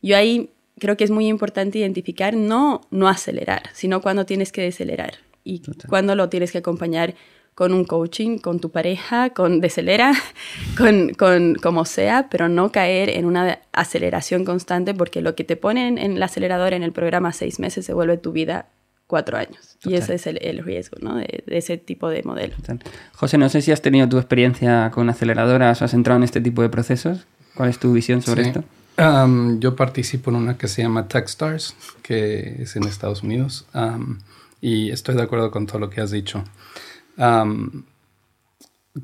[0.00, 4.62] yo ahí creo que es muy importante identificar no, no acelerar, sino cuando tienes que
[4.62, 7.14] decelerar y cuando lo tienes que acompañar
[7.60, 10.14] con un coaching, con tu pareja, con decelera,
[10.78, 15.56] con, con como sea, pero no caer en una aceleración constante porque lo que te
[15.56, 18.64] ponen en el acelerador en el programa seis meses se vuelve tu vida
[19.06, 19.76] cuatro años.
[19.84, 21.16] Y ese es el, riesgo ¿no?
[21.16, 22.54] de, ese tipo de modelo.
[23.12, 26.40] José, no sé si has tenido tu experiencia con aceleradoras o has entrado en este
[26.40, 27.26] tipo de procesos.
[27.54, 28.64] ¿Cuál es tu visión sobre esto?
[29.58, 33.66] yo participo en una que se llama Techstars, que es en Estados Unidos,
[34.62, 36.42] y estoy de acuerdo con todo lo que has dicho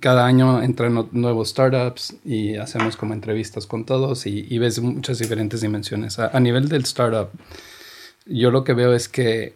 [0.01, 5.61] cada año entran nuevos startups y hacemos como entrevistas con todos y, ves muchas diferentes
[5.61, 6.19] dimensiones.
[6.19, 7.31] A, nivel del startup,
[8.27, 9.55] yo lo que veo es que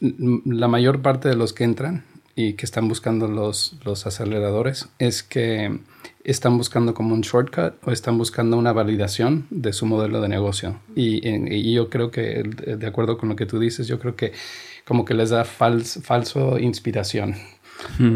[0.00, 2.04] la mayor parte de los que entran
[2.36, 5.78] y que están buscando los, los aceleradores es que
[6.24, 10.78] están buscando como un shortcut o están buscando una validación de su modelo de negocio.
[10.94, 14.32] Y, yo creo que, de acuerdo con lo que tú dices, yo creo que
[14.84, 17.36] como que les da falso inspiración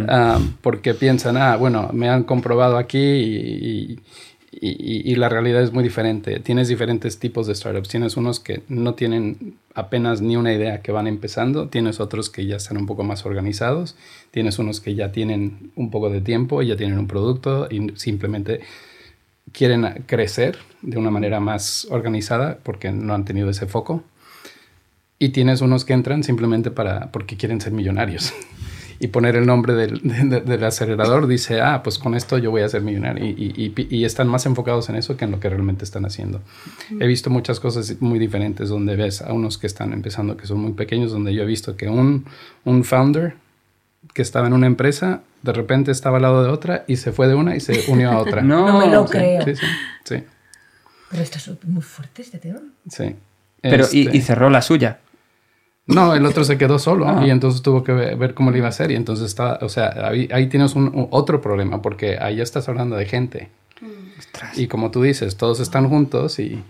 [0.09, 4.01] Ah, porque piensan, ah, bueno, me han comprobado aquí y,
[5.17, 6.41] la realidad es muy diferente.
[6.41, 7.89] Tienes diferentes tipos de startups.
[7.89, 12.47] Tienes unos que no tienen apenas ni una idea que van empezando, tienes otros que
[12.47, 13.97] ya están un poco más organizados,
[14.31, 17.93] tienes unos que ya tienen un poco de tiempo y ya tienen un producto y
[17.97, 18.61] simplemente
[19.53, 24.03] quieren crecer de una manera más organizada porque no han tenido ese foco.
[25.19, 28.33] Y tienes unos que entran simplemente para, porque quieren ser millonarios.
[29.05, 32.68] y poner el nombre del, del, acelerador, dice, ah, pues con esto yo voy a
[32.70, 33.22] ser millonario.
[33.22, 36.40] Y, y, y, están más enfocados en eso que en lo que realmente están haciendo.
[36.98, 40.59] He visto muchas cosas muy diferentes donde ves a unos que están empezando, que son
[40.59, 42.24] muy pequeños, donde yo he visto que un,
[42.64, 43.34] un founder
[44.14, 47.28] que estaba en una empresa, de repente estaba al lado de otra y se fue
[47.28, 48.40] de una y se unió a otra.
[48.40, 49.44] no, me lo creo.
[49.44, 49.66] Sí, sí,
[50.05, 50.24] sí.
[51.11, 52.61] Pero esto es muy fuerte este tema.
[52.88, 53.14] Sí.
[53.61, 55.00] Pero, y, y cerró la suya.
[55.87, 57.26] No, el otro se quedó solo ah.
[57.26, 60.09] y entonces tuvo que ver, cómo le iba a hacer y entonces está, o sea,
[60.09, 63.51] ahí, tienes un, otro problema porque ahí ya estás hablando de gente.
[63.80, 64.61] Mm.
[64.61, 66.62] Y como tú dices, todos están juntos y,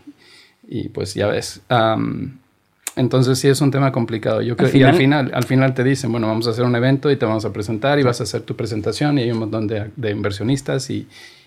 [0.67, 1.63] y pues ya ves.
[2.97, 4.43] entonces sí es un tema complicado.
[4.43, 7.09] Yo creo, y al final, al final te dicen, bueno, vamos a hacer un evento
[7.11, 9.69] y te vamos a presentar y vas a hacer tu presentación y hay un montón
[9.69, 11.07] de, de inversionistas y,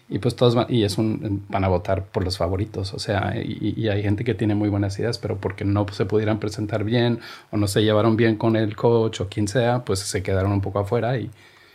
[0.10, 3.34] y pues todos van, y es un, van a votar por los favoritos, o sea,
[3.36, 7.20] y, hay gente que tiene muy buenas ideas, pero porque no se pudieran presentar bien
[7.51, 10.62] o no se llevaron bien con el coach o quien sea, pues se quedaron un
[10.62, 11.30] poco afuera y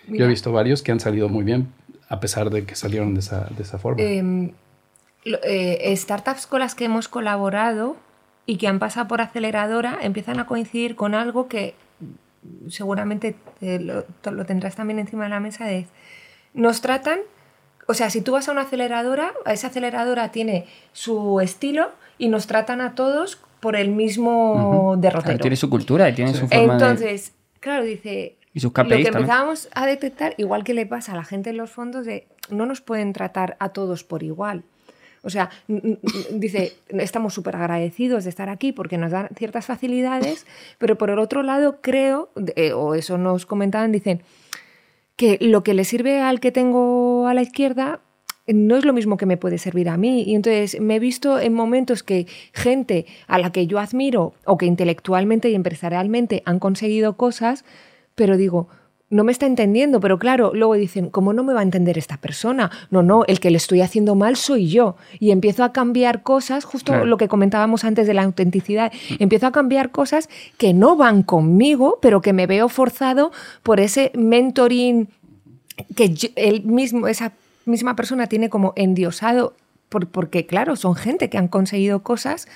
[0.08, 1.68] yo he visto varios que han salido muy bien
[2.08, 4.02] a pesar de que salieron de esa, de esa forma.
[4.02, 4.52] Em,
[5.24, 7.96] eh, startups con las que hemos colaborado
[8.44, 11.74] y que han pasado por aceleradora empiezan a coincidir con algo que
[12.68, 15.86] seguramente lo, lo, tendrás también encima de la mesa de
[16.54, 17.20] nos tratan,
[17.86, 22.46] o sea, si tú vas a una aceleradora, esa aceleradora tiene su estilo y nos
[22.46, 25.38] tratan a todos por el mismo derrotero.
[25.38, 29.68] tiene su cultura y tiene su forma Entonces, claro, dice, y sus lo que empezábamos
[29.74, 32.80] a detectar, igual que le pasa a la gente en los fondos, de no nos
[32.80, 34.64] pueden tratar a todos por igual.
[35.22, 35.50] O sea,
[36.30, 40.46] dice, estamos súper agradecidos de estar aquí porque nos dan ciertas facilidades,
[40.78, 44.22] pero por el otro lado creo, eh, o eso nos comentaban, dicen,
[45.16, 48.00] que lo que le sirve al que tengo a la izquierda
[48.46, 50.22] no es lo mismo que me puede servir a mí.
[50.22, 54.58] Y entonces me he visto en momentos que gente a la que yo admiro o
[54.58, 57.64] que intelectualmente y empresarialmente han conseguido cosas,
[58.14, 58.68] pero digo,
[59.12, 62.16] no me está entendiendo, pero claro, luego dicen, ¿cómo no me va a entender esta
[62.16, 62.70] persona?
[62.90, 64.96] No, no, el que le estoy haciendo mal soy yo.
[65.20, 69.52] Y empiezo a cambiar cosas, justo lo que comentábamos antes de la autenticidad, empiezo a
[69.52, 73.32] cambiar cosas que no van conmigo, pero que me veo forzado
[73.62, 75.08] por ese mentoring
[75.94, 77.32] que él mismo, esa
[77.66, 79.54] misma persona tiene como endiosado,
[79.90, 82.48] porque claro, son gente que han conseguido cosas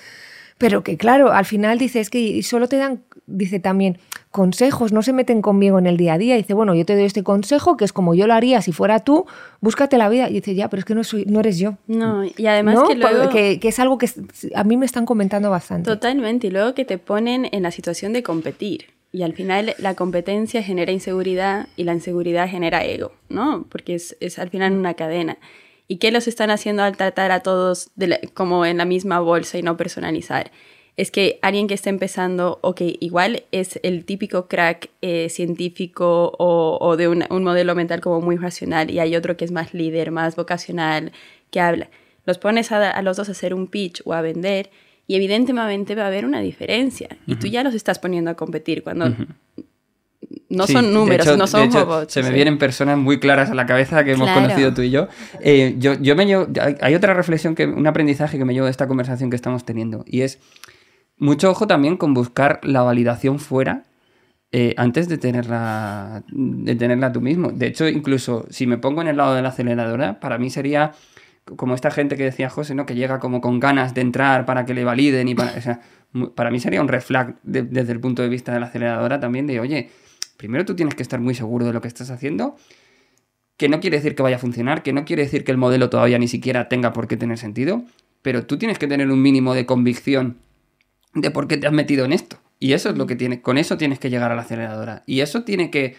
[0.58, 3.98] pero que claro, al final dice, es que solo te dan, dice también,
[4.36, 6.36] consejos, no se meten conmigo en el día a día.
[6.36, 9.00] Dice, bueno, yo te doy este consejo, que es como yo lo haría si fuera
[9.00, 9.24] tú,
[9.62, 10.28] búscate la vida.
[10.28, 11.78] Y dice, ya, pero es que no, soy, no eres yo.
[11.86, 13.30] No, y además que luego...
[13.30, 14.10] Que, que, es algo que
[14.54, 15.90] a mí me están comentando bastante.
[15.90, 18.88] Totalmente, y luego que te ponen en la situación de competir.
[19.10, 23.64] Y al final la competencia genera inseguridad y la inseguridad genera ego, ¿no?
[23.70, 25.38] Porque es, es al final una cadena.
[25.88, 27.90] ¿Y qué los están haciendo al tratar a todos
[28.34, 30.50] como en la misma bolsa y no personalizar?
[30.96, 36.32] Es que alguien que está empezando, o que igual es el típico crack eh, científico
[36.38, 40.10] o, de un, modelo mental como muy racional y hay otro que es más líder,
[40.10, 41.12] más vocacional,
[41.50, 41.90] que habla.
[42.24, 44.70] Los pones a, los dos a hacer un pitch o a vender
[45.06, 47.08] y evidentemente va a haber una diferencia.
[47.26, 49.14] Y tú ya los estás poniendo a competir cuando
[50.48, 52.12] no son números, no son robots.
[52.12, 55.08] Se me vienen personas muy claras a la cabeza que hemos conocido tú y yo.
[55.40, 56.22] Eh, yo, yo me
[56.80, 60.04] hay otra reflexión, que un aprendizaje que me llevo de esta conversación que estamos teniendo
[60.06, 60.38] y es
[61.18, 63.84] mucho ojo también con buscar la validación fuera
[64.52, 67.50] eh, antes de tenerla, de tenerla tú mismo.
[67.50, 70.92] De hecho, incluso si me pongo en el lado de la aceleradora, para mí sería
[71.56, 72.86] como esta gente que decía José, ¿no?
[72.86, 75.80] que llega como con ganas de entrar para que le validen y para...
[76.34, 79.60] para mí sería un reflag desde el punto de vista de la aceleradora también de,
[79.60, 79.90] oye,
[80.36, 82.56] primero tú tienes que estar muy seguro de lo que estás haciendo,
[83.56, 85.88] que no quiere decir que vaya a funcionar, que no quiere decir que el modelo
[85.88, 87.84] todavía ni siquiera tenga por qué tener sentido,
[88.22, 90.38] pero tú tienes que tener un mínimo de convicción
[91.16, 92.38] de por qué te has metido en esto.
[92.58, 95.02] Y eso es lo que tienes, con eso tienes que llegar a la aceleradora.
[95.06, 95.96] Y eso tiene que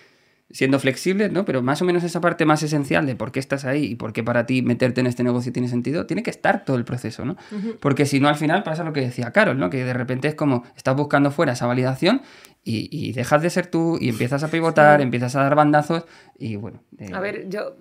[0.50, 1.44] siendo flexibles, ¿no?
[1.44, 4.14] Pero más o menos esa parte más esencial de por qué estás ahí y por
[4.14, 7.26] qué para ti meterte en este negocio tiene sentido, tiene que estar todo el proceso,
[7.26, 7.36] ¿no?
[7.82, 9.70] Porque si no, al final pasa lo que decía Carol, ¿no?
[9.70, 12.22] Que de repente es como estás buscando fuera esa validación
[12.64, 16.06] y, dejas de ser tú y empiezas a pivotar, empiezas a dar bandazos
[16.38, 16.82] y bueno.
[16.98, 17.78] Eh, a ver, yo...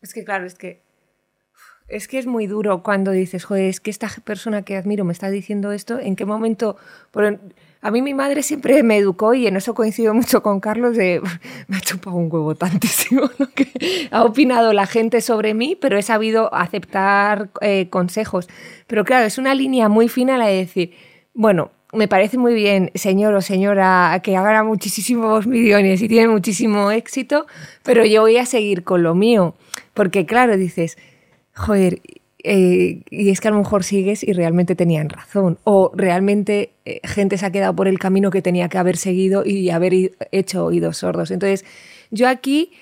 [0.00, 0.82] Es que claro, es que...
[1.90, 5.12] Es que es muy duro cuando dices, joder, es que esta persona que admiro me
[5.12, 6.76] está diciendo esto, ¿en qué momento...?
[7.82, 11.76] A mí mi madre siempre me educó y en eso coincido mucho con Carlos me
[11.76, 16.02] ha chupado un huevo tantísimo lo que ha opinado la gente sobre mí, pero he
[16.02, 18.48] sabido aceptar eh, consejos.
[18.86, 20.92] Pero claro, es una línea muy fina la de decir,
[21.32, 26.90] bueno, me parece muy bien, señor o señora, que haga muchísimos millones y tiene muchísimo
[26.90, 27.46] éxito,
[27.82, 29.54] pero yo voy a seguir con lo mío.
[29.94, 30.98] Porque claro, dices,
[31.60, 32.00] joder,
[32.42, 35.58] eh, y es que a lo mejor sigues y realmente tenían razón.
[35.64, 39.44] O realmente eh, gente se ha quedado por el camino que tenía que haber seguido
[39.44, 39.92] y haber
[40.32, 41.30] hecho oídos sordos.
[41.30, 41.64] Entonces,
[42.10, 42.72] yo aquí,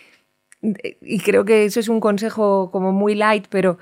[1.03, 3.79] y creo que eso es un consejo como muy light, pero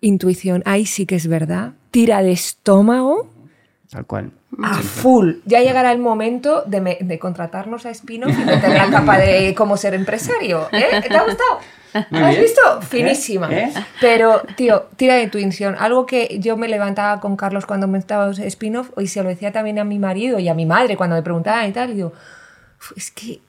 [0.00, 1.74] intuición, ahí sí que es verdad.
[1.90, 3.30] Tira de estómago.
[3.90, 4.32] Tal cual.
[4.62, 5.34] A full.
[5.46, 9.94] Ya llegará el momento de, contratarnos a Espino y meter la capa de cómo ser
[9.94, 10.68] empresario.
[10.72, 11.00] ¿eh?
[11.06, 11.60] ¿Te ha gustado?
[11.92, 12.60] ¿Has visto?
[12.80, 12.84] ¿Eh?
[12.86, 13.52] Finísima.
[13.52, 13.72] ¿Eh?
[14.00, 15.76] Pero, tío, tira de intuición.
[15.78, 19.52] Algo que yo me levantaba con Carlos cuando me estaba spin-off y se lo decía
[19.52, 21.90] también a mi marido y a mi madre cuando me preguntaban y tal.
[21.90, 22.12] Y digo,
[22.96, 23.40] es que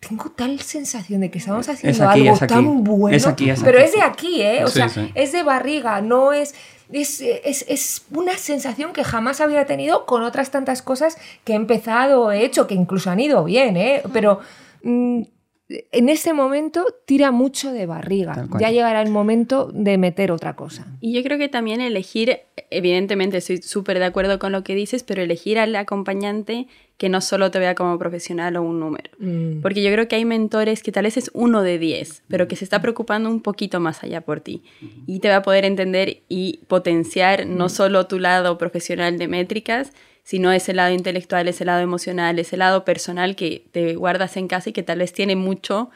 [0.00, 3.34] tengo tal sensación de que estamos haciendo algo tan bueno.
[3.64, 4.64] pero es de aquí, ¿eh?
[4.64, 6.54] O sea, es de barriga, no es
[6.92, 11.56] es, es, es, una sensación que jamás había tenido con otras tantas cosas que he
[11.56, 14.02] empezado, he hecho, que incluso han ido bien, ¿eh?
[14.12, 14.40] Pero
[14.82, 15.22] mm,
[15.68, 18.46] en ese momento tira mucho de barriga.
[18.60, 20.86] Ya llegará el momento de meter otra cosa.
[21.00, 22.40] Y yo creo que también elegir,
[22.70, 26.66] evidentemente estoy súper de acuerdo con lo que dices, pero elegir al acompañante
[26.98, 29.10] que no solo te vea como profesional o un número.
[29.18, 29.62] Mm.
[29.62, 32.56] Porque yo creo que hay mentores que tal vez es uno de diez, pero que
[32.56, 34.62] se está preocupando un poquito más allá por ti.
[35.06, 39.92] Y te va a poder entender y potenciar no solo tu lado profesional de métricas,
[40.24, 44.70] sino ese lado intelectual, ese lado emocional, ese lado personal que te guardas en casa
[44.70, 45.90] y que tal vez tiene mucho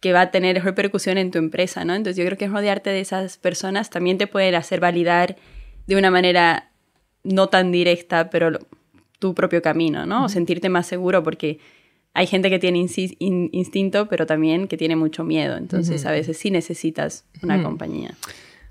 [0.00, 1.94] que va a tener repercusión en tu empresa, ¿no?
[1.94, 5.36] Entonces yo creo que rodearte de esas personas también te puede hacer validar
[5.86, 6.70] de una manera
[7.24, 8.58] no tan directa, pero lo-
[9.20, 10.24] tu propio camino, ¿no?
[10.24, 11.58] O sentirte más seguro porque
[12.14, 12.84] hay gente que tiene
[13.20, 15.56] in- instinto, pero también que tiene mucho miedo.
[15.56, 18.14] Entonces a veces sí necesitas una compañía.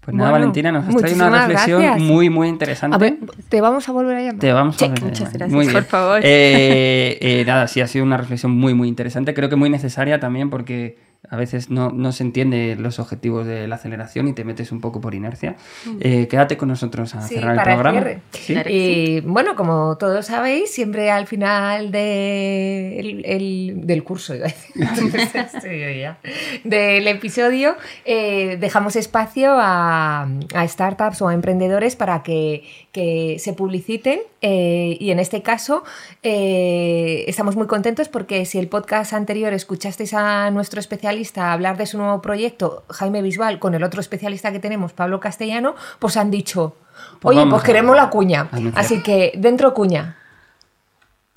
[0.03, 2.01] Pues nada, Bueno, Valentina, nos has traído una reflexión gracias.
[2.07, 2.95] muy, muy interesante.
[2.95, 3.17] A ver,
[3.49, 4.39] ¿te vamos a volver a llamar?
[4.39, 4.89] Te vamos a Check.
[4.89, 5.33] volver a Muchas llamar.
[5.37, 5.85] gracias, Muy por bien.
[5.85, 6.19] favor.
[6.23, 9.33] Eh, eh, nada, sí, ha sido una reflexión muy, muy interesante.
[9.35, 10.97] Creo que muy necesaria también porque
[11.29, 14.81] a veces no, no se entiende los objetivos de la aceleración y te metes un
[14.81, 15.55] poco por inercia.
[15.99, 17.27] Eh, quédate con nosotros a Mm.
[17.27, 17.99] Sí, cerrar el para el programa.
[18.01, 18.21] cierre.
[18.31, 18.53] Sí.
[18.53, 18.69] Claro.
[18.71, 24.49] Y bueno, como todos sabéis, siempre al final de el- el- del curso, iba a
[24.49, 24.75] decir,
[25.53, 26.17] Estoy yo ya.
[26.63, 33.53] del episodio, eh, dejamos espacio a, a startups o a emprendedores para que, que se
[33.53, 34.19] publiciten.
[34.43, 35.83] eh, y en este caso,
[36.23, 41.10] eh, estamos muy contentos porque si el podcast anterior escuchasteis a nuestro especialista
[41.53, 45.75] hablar de su nuevo proyecto, Jaime Bisbal, con el otro especialista que tenemos, Pablo Castellano,
[45.99, 46.75] pues han dicho,
[47.19, 48.47] Pues oye, pues a- queremos la cuña.
[48.51, 48.71] a.
[48.75, 50.17] Así que dentro cuña.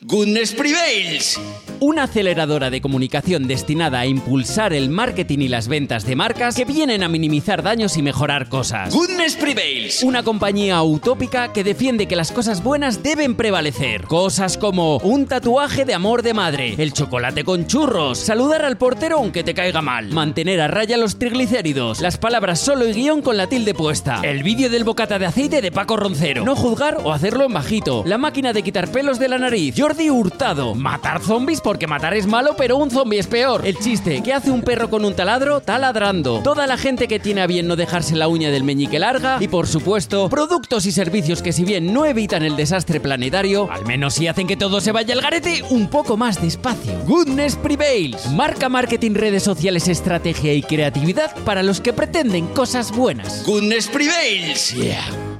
[0.06, 1.40] Goodness Prevails.
[1.80, 6.64] Una aceleradora de comunicación destinada a impulsar el marketing y las ventas de marcas que
[6.64, 8.94] vienen a minimizar daños y mejorar cosas.
[8.94, 10.02] Goodness Prevails.
[10.02, 14.02] Una compañía utópica que defiende que las cosas buenas deben prevalecer.
[14.02, 19.16] Cosas como un tatuaje de amor de madre, el chocolate con churros, saludar al portero
[19.16, 23.36] aunque te caiga mal, mantener a raya los triglicéridos, las palabras solo y guion con
[23.36, 27.12] la tilde puesta, el vídeo del bocata de aceite de Paco Roncero, no juzgar o
[27.12, 31.60] hacerlo en bajito, la máquina de quitar pelos de la nariz, Jordi Hurtado, matar zombies
[31.60, 34.90] porque matar es malo pero un zombie es peor, el chiste, ¿qué hace un perro
[34.90, 35.60] con un taladro?
[35.60, 39.38] Taladrando, toda la gente que tiene a bien no dejarse la uña del meñique larga
[39.40, 43.86] y por supuesto, productos y servicios que si bien no evitan el desastre planetario, al
[43.86, 46.92] menos sí hacen que todo se vaya al garete un poco más despacio.
[47.06, 53.44] Goodness Prevails, marca marketing, redes sociales, estrategia y creatividad para los que pretenden cosas buenas.
[53.46, 55.33] Goodness Prevails, yeah.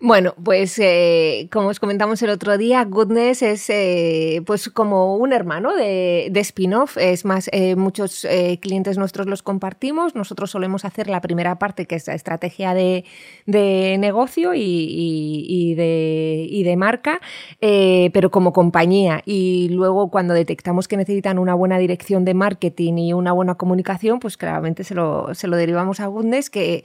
[0.00, 5.32] Bueno, pues eh, como os comentamos el otro día, Goodness es eh, pues como un
[5.32, 6.96] hermano de, de spin-off.
[6.98, 10.14] Es más, eh, muchos eh, clientes nuestros los compartimos.
[10.14, 13.04] Nosotros solemos hacer la primera parte, que es la estrategia de,
[13.46, 17.20] de negocio y, y- y de, y de marca,
[17.60, 19.22] pero como compañía.
[19.26, 24.20] Y luego cuando detectamos que necesitan una buena dirección de marketing y una buena comunicación,
[24.20, 26.84] pues claramente se lo, se lo derivamos a Goodness, que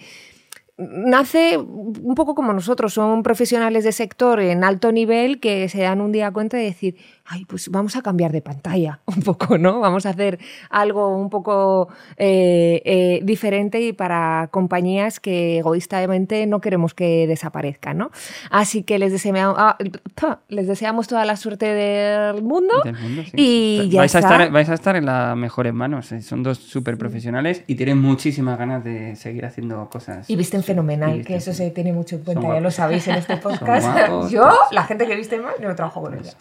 [0.77, 6.01] nace un poco como nosotros, son profesionales de sector en alto nivel que se dan
[6.01, 9.79] un día cuenta de decir, ay, pues vamos a cambiar de pantalla un poco, ¿no?
[9.79, 16.59] Vamos a hacer algo un poco eh, eh, diferente y para compañías que egoístamente no
[16.61, 18.11] queremos que desaparezcan, ¿no?
[18.51, 19.77] Así que les deseamos, ah,
[20.49, 22.73] les deseamos toda la suerte del mundo.
[22.83, 23.31] Del mundo, sí.
[23.35, 24.31] Y ya vais, a está.
[24.33, 26.11] estar, vais a estar en las mejores manos.
[26.11, 26.21] eh.
[26.21, 30.29] Son dos súper profesionales y tienen muchísimas ganas de seguir haciendo cosas.
[30.29, 33.07] Y visten fenomenal, Y que eso se tiene mucho en cuenta, Son ya lo sabéis
[33.07, 34.29] en este podcast.
[34.29, 36.31] Yo, la gente que viste yo no trabajo con ella.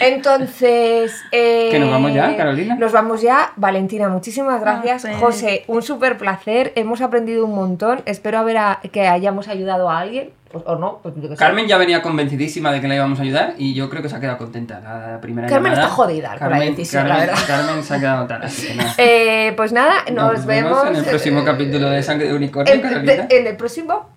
[0.00, 0.25] Entonces.
[0.60, 2.74] Eh, ¿Que nos vamos ya, Carolina?
[2.76, 3.52] Nos vamos ya.
[3.56, 5.02] Valentina, muchísimas gracias.
[5.02, 5.16] pues.
[5.16, 6.72] José, un súper placer.
[6.76, 8.02] Hemos aprendido un montón.
[8.06, 10.30] Espero haber a- que hayamos ayudado a alguien.
[10.50, 11.14] pues, o no, pues.
[11.38, 14.16] Carmen ya venía convencidísima de que la íbamos a ayudar y yo creo que se
[14.16, 14.80] ha quedado contenta.
[14.80, 15.86] La primera Carmen llamada.
[15.88, 17.44] está jodida con la Carmen, decisión, la Carmen- verdad.
[17.46, 18.94] Carmen se ha quedado tal, así que nada.
[18.98, 20.86] Eh, pues nada, nos, vemos.
[20.86, 23.12] en el próximo eh, capítulo de Sangre de Unicornio, en, Carolina.
[23.28, 24.08] de- en el próximo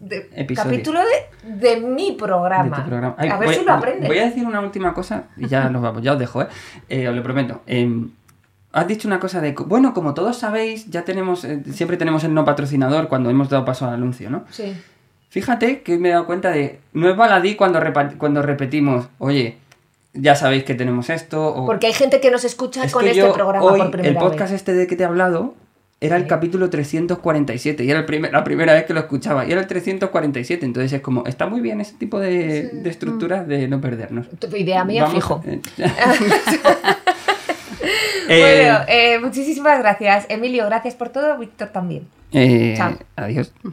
[0.00, 0.70] de- Episodio.
[0.70, 2.76] capítulo de, de mi programa.
[2.76, 3.14] de tu programa.
[3.18, 4.08] Ay, a ver voy, si lo aprendes.
[4.08, 6.48] Voy a decir una última cosa y ya nos vamos, ya os dejo, ¿eh?
[6.88, 7.62] Eh, os lo prometo.
[7.66, 8.06] Eh,
[8.72, 12.34] has dicho una cosa de, bueno, como todos sabéis, ya tenemos, eh, siempre tenemos el
[12.34, 14.44] no patrocinador cuando hemos dado paso al anuncio, ¿no?
[14.50, 14.74] Sí.
[15.30, 17.80] Fíjate que me he dado cuenta de, no es baladí cuando,
[18.18, 19.58] cuando repetimos, oye,
[20.14, 21.66] ya sabéis que tenemos esto, o...
[21.66, 24.16] Porque hay gente que nos escucha Es con este yo programa hoy, por primera el
[24.18, 24.60] podcast vez.
[24.60, 25.54] este de que te he hablado,
[26.00, 29.50] era el capítulo 347 y era el primer- la primera vez que lo escuchaba y
[29.52, 33.66] era el 347, entonces es como, está muy bien ese tipo de, de estructuras de
[33.68, 34.26] no perdernos.
[34.38, 35.42] Tu idea mía, Vamos, fijo.
[35.46, 35.60] eh,
[38.28, 40.26] eh, bueno, eh, muchísimas gracias.
[40.28, 41.36] Emilio, gracias por todo.
[41.38, 42.06] Víctor también.
[42.32, 42.96] eh, chao.
[43.16, 43.52] Adiós.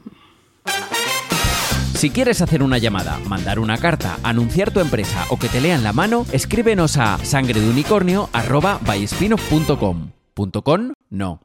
[1.95, 5.81] Si quieres hacer una llamada, mandar una carta, anunciar tu empresa o que te lean
[5.81, 10.09] la mano, escríbenos a sangredeunicornio@byspinoff.com.
[10.33, 10.91] ¿Punto com?
[11.09, 11.39] No.